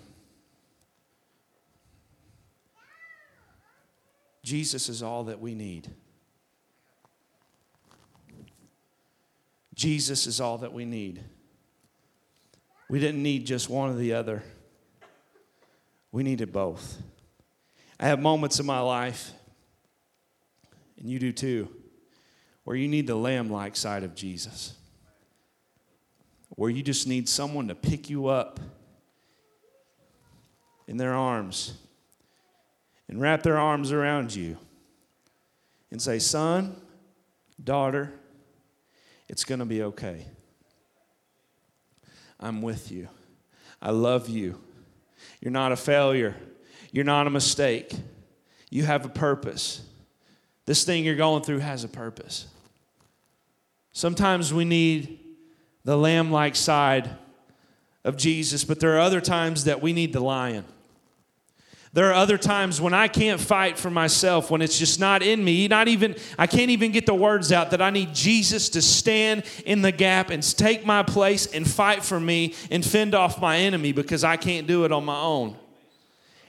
Jesus 4.49 4.89
is 4.89 5.03
all 5.03 5.25
that 5.25 5.41
we 5.41 5.55
need. 5.55 5.91
Jesus 9.75 10.27
is 10.27 10.41
all 10.41 10.57
that 10.59 10.73
we 10.73 10.87
need. 10.87 11.23
We 12.89 12.99
didn't 12.99 13.23
need 13.23 13.45
just 13.45 13.69
one 13.69 13.91
or 13.91 13.97
the 13.97 14.15
other, 14.15 14.43
we 16.13 16.23
needed 16.23 16.51
both. 16.51 16.97
I 18.01 18.07
have 18.07 18.21
moments 18.21 18.59
in 18.59 18.65
my 18.65 18.81
life, 18.81 19.33
and 20.99 21.11
you 21.11 21.19
do 21.19 21.31
too, 21.31 21.69
where 22.65 22.75
you 22.75 22.89
need 22.89 23.07
the 23.07 23.17
lamb 23.17 23.51
like 23.51 23.77
side 23.77 24.03
of 24.03 24.15
Jesus, 24.15 24.73
where 26.57 26.71
you 26.71 26.83
just 26.83 27.07
need 27.07 27.29
someone 27.29 27.69
to 27.69 27.75
pick 27.75 28.09
you 28.09 28.29
up 28.29 28.61
in 30.87 30.97
their 30.97 31.13
arms 31.13 31.75
and 33.09 33.21
wrap 33.21 33.43
their 33.43 33.59
arms 33.59 33.93
around 33.93 34.35
you 34.35 34.59
and 35.91 36.01
say, 36.01 36.19
Son, 36.19 36.77
daughter, 37.63 38.13
it's 39.29 39.45
going 39.45 39.61
to 39.61 39.65
be 39.65 39.83
okay. 39.83 40.27
I'm 42.41 42.63
with 42.63 42.93
you. 42.93 43.09
I 43.81 43.91
love 43.91 44.29
you. 44.29 44.61
You're 45.41 45.53
not 45.53 45.73
a 45.73 45.77
failure. 45.77 46.37
You're 46.93 47.05
not 47.05 47.27
a 47.27 47.31
mistake. 47.31 47.93
You 48.71 48.85
have 48.85 49.05
a 49.05 49.09
purpose. 49.09 49.83
This 50.67 50.85
thing 50.85 51.05
you're 51.05 51.17
going 51.17 51.43
through 51.43 51.61
has 51.61 51.85
a 51.85 51.89
purpose. 51.89 52.47
Sometimes 53.93 54.53
we 54.53 54.65
need 54.65 55.19
the 55.85 55.97
lamb 55.97 56.31
like 56.31 56.55
side 56.55 57.11
of 58.05 58.17
Jesus, 58.17 58.65
but 58.65 58.79
there 58.79 58.95
are 58.97 59.01
other 59.01 59.21
times 59.21 59.65
that 59.65 59.81
we 59.81 59.93
need 59.93 60.13
the 60.13 60.21
lion. 60.21 60.65
There 61.95 62.11
are 62.11 62.15
other 62.15 62.37
times 62.37 62.81
when 62.81 62.93
I 62.93 63.09
can't 63.09 63.41
fight 63.41 63.79
for 63.79 63.91
myself, 63.91 64.51
when 64.51 64.61
it's 64.61 64.79
just 64.79 65.01
not 65.01 65.23
in 65.23 65.43
me. 65.43 65.69
Not 65.69 65.89
even 65.89 66.17
I 66.39 66.47
can't 66.47 66.71
even 66.71 66.93
get 66.93 67.07
the 67.07 67.15
words 67.15 67.51
out 67.51 67.71
that 67.71 67.81
I 67.81 67.91
need 67.91 68.15
Jesus 68.15 68.69
to 68.71 68.83
stand 68.83 69.45
in 69.65 69.81
the 69.81 69.93
gap 69.93 70.31
and 70.31 70.43
take 70.43 70.85
my 70.85 71.03
place 71.03 71.47
and 71.47 71.69
fight 71.69 72.05
for 72.05 72.21
me 72.21 72.55
and 72.71 72.85
fend 72.85 73.15
off 73.15 73.41
my 73.41 73.59
enemy 73.59 73.93
because 73.93 74.23
I 74.23 74.37
can't 74.37 74.67
do 74.67 74.85
it 74.85 74.93
on 74.93 75.05
my 75.05 75.19
own. 75.19 75.57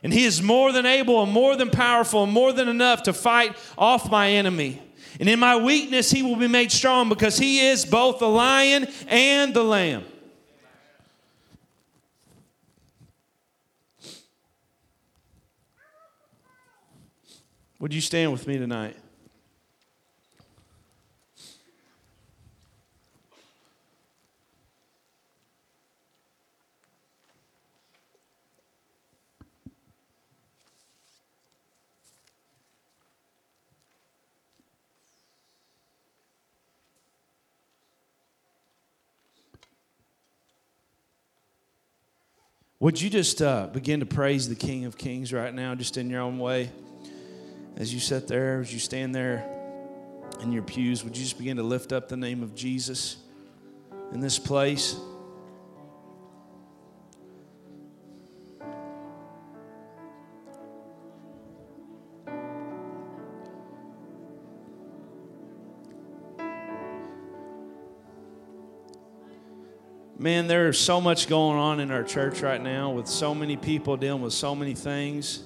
And 0.04 0.13
he 0.13 0.25
is 0.25 0.41
more 0.41 0.71
than 0.71 0.86
able 0.86 1.23
and 1.23 1.32
more 1.32 1.56
than 1.56 1.69
powerful 1.69 2.23
and 2.23 2.32
more 2.32 2.54
than 2.54 2.67
enough 2.67 3.04
to 3.04 3.13
fight 3.13 3.56
off 3.78 4.10
my 4.10 4.32
enemy. 4.32 4.82
And 5.19 5.28
in 5.28 5.39
my 5.39 5.58
weakness, 5.58 6.12
he 6.12 6.23
will 6.23 6.38
be 6.38 6.47
made 6.47 6.71
strong 6.71 7.10
because 7.10 7.38
he 7.38 7.67
is 7.67 7.86
both 7.86 8.19
the 8.19 8.30
lion 8.30 8.88
and 9.08 9.54
the 9.54 9.63
lamb. 9.63 10.06
Would 17.79 17.93
you 17.93 18.01
stand 18.01 18.33
with 18.33 18.45
me 18.45 18.57
tonight? 18.57 18.97
Would 42.81 42.99
you 42.99 43.09
just 43.09 43.41
uh, 43.41 43.67
begin 43.67 44.01
to 44.01 44.05
praise 44.05 44.49
the 44.49 44.55
King 44.55 44.83
of 44.83 44.97
Kings 44.97 45.31
right 45.31 45.53
now, 45.53 45.75
just 45.75 45.95
in 45.95 46.09
your 46.09 46.21
own 46.21 46.39
way? 46.39 46.69
As 47.77 47.93
you 47.93 47.99
sit 47.99 48.27
there, 48.27 48.60
as 48.60 48.73
you 48.73 48.79
stand 48.79 49.15
there 49.15 49.47
in 50.41 50.51
your 50.51 50.63
pews, 50.63 51.03
would 51.03 51.15
you 51.15 51.23
just 51.23 51.38
begin 51.38 51.58
to 51.58 51.63
lift 51.63 51.91
up 51.91 52.10
the 52.10 52.17
name 52.17 52.43
of 52.43 52.55
Jesus 52.55 53.17
in 54.12 54.19
this 54.19 54.39
place? 54.39 54.97
Man, 70.21 70.47
there 70.47 70.67
is 70.67 70.77
so 70.77 70.99
much 70.99 71.29
going 71.29 71.58
on 71.58 71.79
in 71.79 71.91
our 71.91 72.03
church 72.03 72.41
right 72.41 72.62
now 72.62 72.91
with 72.91 73.08
so 73.08 73.34
many 73.34 73.55
people 73.55 73.95
dealing 73.95 74.21
with 74.21 74.34
so 74.34 74.53
many 74.53 74.73
things. 74.73 75.43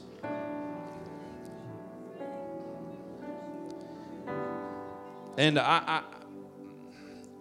And 5.44 5.60
I, 5.60 5.82
I, 5.86 6.04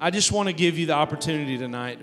I 0.01 0.11
just 0.11 0.33
want 0.33 0.49
to 0.49 0.53
give 0.53 0.77
you 0.77 0.87
the 0.87 0.93
opportunity 0.93 1.57
tonight. 1.57 2.01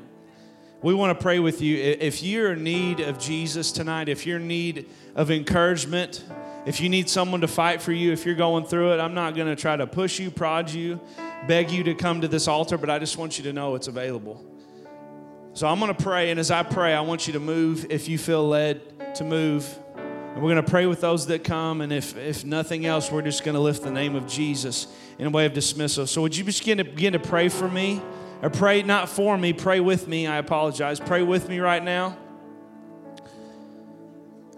We 0.81 0.93
want 0.93 1.19
to 1.19 1.21
pray 1.21 1.39
with 1.39 1.61
you. 1.61 1.75
If 1.75 2.23
you're 2.23 2.53
in 2.53 2.63
need 2.63 3.01
of 3.01 3.19
Jesus 3.19 3.73
tonight, 3.73 4.07
if 4.07 4.25
you're 4.25 4.37
in 4.37 4.47
need 4.47 4.89
of 5.13 5.29
encouragement, 5.29 6.23
if 6.65 6.79
you 6.79 6.87
need 6.87 7.09
someone 7.09 7.41
to 7.41 7.49
fight 7.49 7.81
for 7.81 7.91
you, 7.91 8.13
if 8.13 8.25
you're 8.25 8.35
going 8.35 8.63
through 8.63 8.93
it, 8.93 9.01
I'm 9.01 9.13
not 9.13 9.35
going 9.35 9.49
to 9.49 9.57
try 9.57 9.75
to 9.75 9.85
push 9.85 10.21
you, 10.21 10.31
prod 10.31 10.71
you, 10.71 11.01
beg 11.49 11.69
you 11.69 11.83
to 11.83 11.93
come 11.93 12.21
to 12.21 12.29
this 12.29 12.47
altar, 12.47 12.77
but 12.77 12.89
I 12.89 12.97
just 12.97 13.17
want 13.17 13.37
you 13.37 13.43
to 13.43 13.51
know 13.51 13.75
it's 13.75 13.89
available. 13.89 14.41
So 15.51 15.67
I'm 15.67 15.79
going 15.79 15.93
to 15.93 16.01
pray, 16.01 16.31
and 16.31 16.39
as 16.39 16.49
I 16.49 16.63
pray, 16.63 16.93
I 16.93 17.01
want 17.01 17.27
you 17.27 17.33
to 17.33 17.41
move 17.41 17.87
if 17.89 18.07
you 18.07 18.17
feel 18.17 18.47
led 18.47 19.15
to 19.15 19.25
move. 19.25 19.67
And 19.97 20.35
we're 20.41 20.53
going 20.53 20.63
to 20.63 20.71
pray 20.71 20.85
with 20.85 21.01
those 21.01 21.27
that 21.27 21.43
come, 21.43 21.81
and 21.81 21.91
if, 21.91 22.15
if 22.15 22.45
nothing 22.45 22.85
else, 22.85 23.11
we're 23.11 23.21
just 23.21 23.43
going 23.43 23.55
to 23.55 23.61
lift 23.61 23.83
the 23.83 23.91
name 23.91 24.15
of 24.15 24.27
Jesus 24.27 24.87
in 25.19 25.27
a 25.27 25.29
way 25.29 25.45
of 25.45 25.53
dismissal. 25.53 26.07
So 26.07 26.21
would 26.21 26.35
you 26.35 26.43
begin 26.43 26.79
to, 26.79 26.83
begin 26.83 27.13
to 27.13 27.19
pray 27.19 27.49
for 27.49 27.67
me? 27.67 28.01
Or 28.41 28.49
pray 28.49 28.83
not 28.83 29.09
for 29.09 29.37
me, 29.37 29.51
pray 29.51 29.81
with 29.81 30.07
me. 30.07 30.25
I 30.25 30.37
apologize. 30.37 30.99
Pray 30.99 31.21
with 31.23 31.49
me 31.49 31.59
right 31.59 31.83
now. 31.83 32.17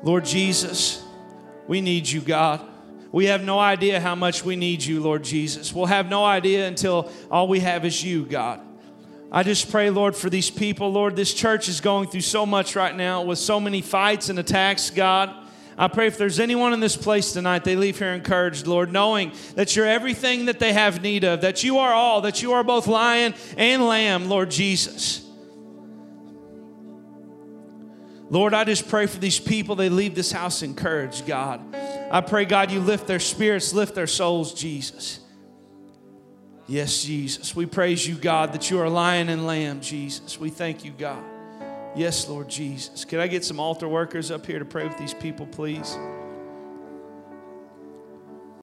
Lord 0.03 0.23
Jesus, 0.23 1.03
we 1.67 1.81
need 1.81 2.07
you, 2.07 2.21
God. 2.21 2.61
We 3.11 3.25
have 3.25 3.43
no 3.43 3.59
idea 3.59 3.99
how 3.99 4.15
much 4.15 4.45
we 4.45 4.55
need 4.55 4.83
you, 4.83 5.01
Lord 5.01 5.23
Jesus. 5.23 5.73
We'll 5.73 5.87
have 5.87 6.09
no 6.09 6.23
idea 6.23 6.67
until 6.67 7.11
all 7.29 7.47
we 7.47 7.59
have 7.59 7.83
is 7.83 8.03
you, 8.03 8.23
God. 8.25 8.61
I 9.31 9.43
just 9.43 9.71
pray, 9.71 9.89
Lord, 9.89 10.15
for 10.15 10.29
these 10.29 10.49
people. 10.49 10.91
Lord, 10.91 11.15
this 11.15 11.33
church 11.33 11.67
is 11.67 11.81
going 11.81 12.09
through 12.09 12.21
so 12.21 12.45
much 12.45 12.75
right 12.75 12.95
now 12.95 13.23
with 13.23 13.39
so 13.39 13.59
many 13.59 13.81
fights 13.81 14.29
and 14.29 14.37
attacks, 14.37 14.89
God. 14.91 15.33
I 15.77 15.87
pray 15.87 16.07
if 16.07 16.17
there's 16.17 16.39
anyone 16.39 16.73
in 16.73 16.79
this 16.79 16.97
place 16.97 17.33
tonight, 17.33 17.63
they 17.63 17.75
leave 17.75 17.97
here 17.97 18.13
encouraged, 18.13 18.67
Lord, 18.67 18.91
knowing 18.91 19.31
that 19.55 19.75
you're 19.75 19.87
everything 19.87 20.45
that 20.45 20.59
they 20.59 20.73
have 20.73 21.01
need 21.01 21.23
of, 21.23 21.41
that 21.41 21.63
you 21.63 21.79
are 21.79 21.93
all, 21.93 22.21
that 22.21 22.41
you 22.41 22.53
are 22.53 22.63
both 22.63 22.87
lion 22.87 23.33
and 23.57 23.85
lamb, 23.85 24.27
Lord 24.27 24.51
Jesus. 24.51 25.25
Lord, 28.29 28.53
I 28.53 28.63
just 28.63 28.87
pray 28.87 29.07
for 29.07 29.19
these 29.19 29.39
people, 29.39 29.75
they 29.75 29.89
leave 29.89 30.15
this 30.15 30.31
house 30.31 30.61
encouraged, 30.61 31.25
God. 31.25 31.61
I 32.11 32.21
pray, 32.21 32.45
God, 32.45 32.71
you 32.71 32.79
lift 32.79 33.07
their 33.07 33.19
spirits, 33.19 33.73
lift 33.73 33.93
their 33.93 34.07
souls, 34.07 34.53
Jesus. 34.53 35.19
Yes, 36.67 37.03
Jesus. 37.03 37.53
We 37.53 37.65
praise 37.65 38.07
you, 38.07 38.15
God, 38.15 38.53
that 38.53 38.69
you 38.69 38.79
are 38.79 38.87
lion 38.87 39.27
and 39.27 39.45
lamb, 39.45 39.81
Jesus. 39.81 40.39
We 40.39 40.49
thank 40.49 40.85
you, 40.85 40.91
God. 40.91 41.21
Yes, 41.93 42.29
Lord 42.29 42.47
Jesus. 42.47 43.03
Can 43.03 43.19
I 43.19 43.27
get 43.27 43.43
some 43.43 43.59
altar 43.59 43.87
workers 43.87 44.31
up 44.31 44.45
here 44.45 44.59
to 44.59 44.65
pray 44.65 44.87
with 44.87 44.97
these 44.97 45.13
people, 45.13 45.45
please? 45.45 45.97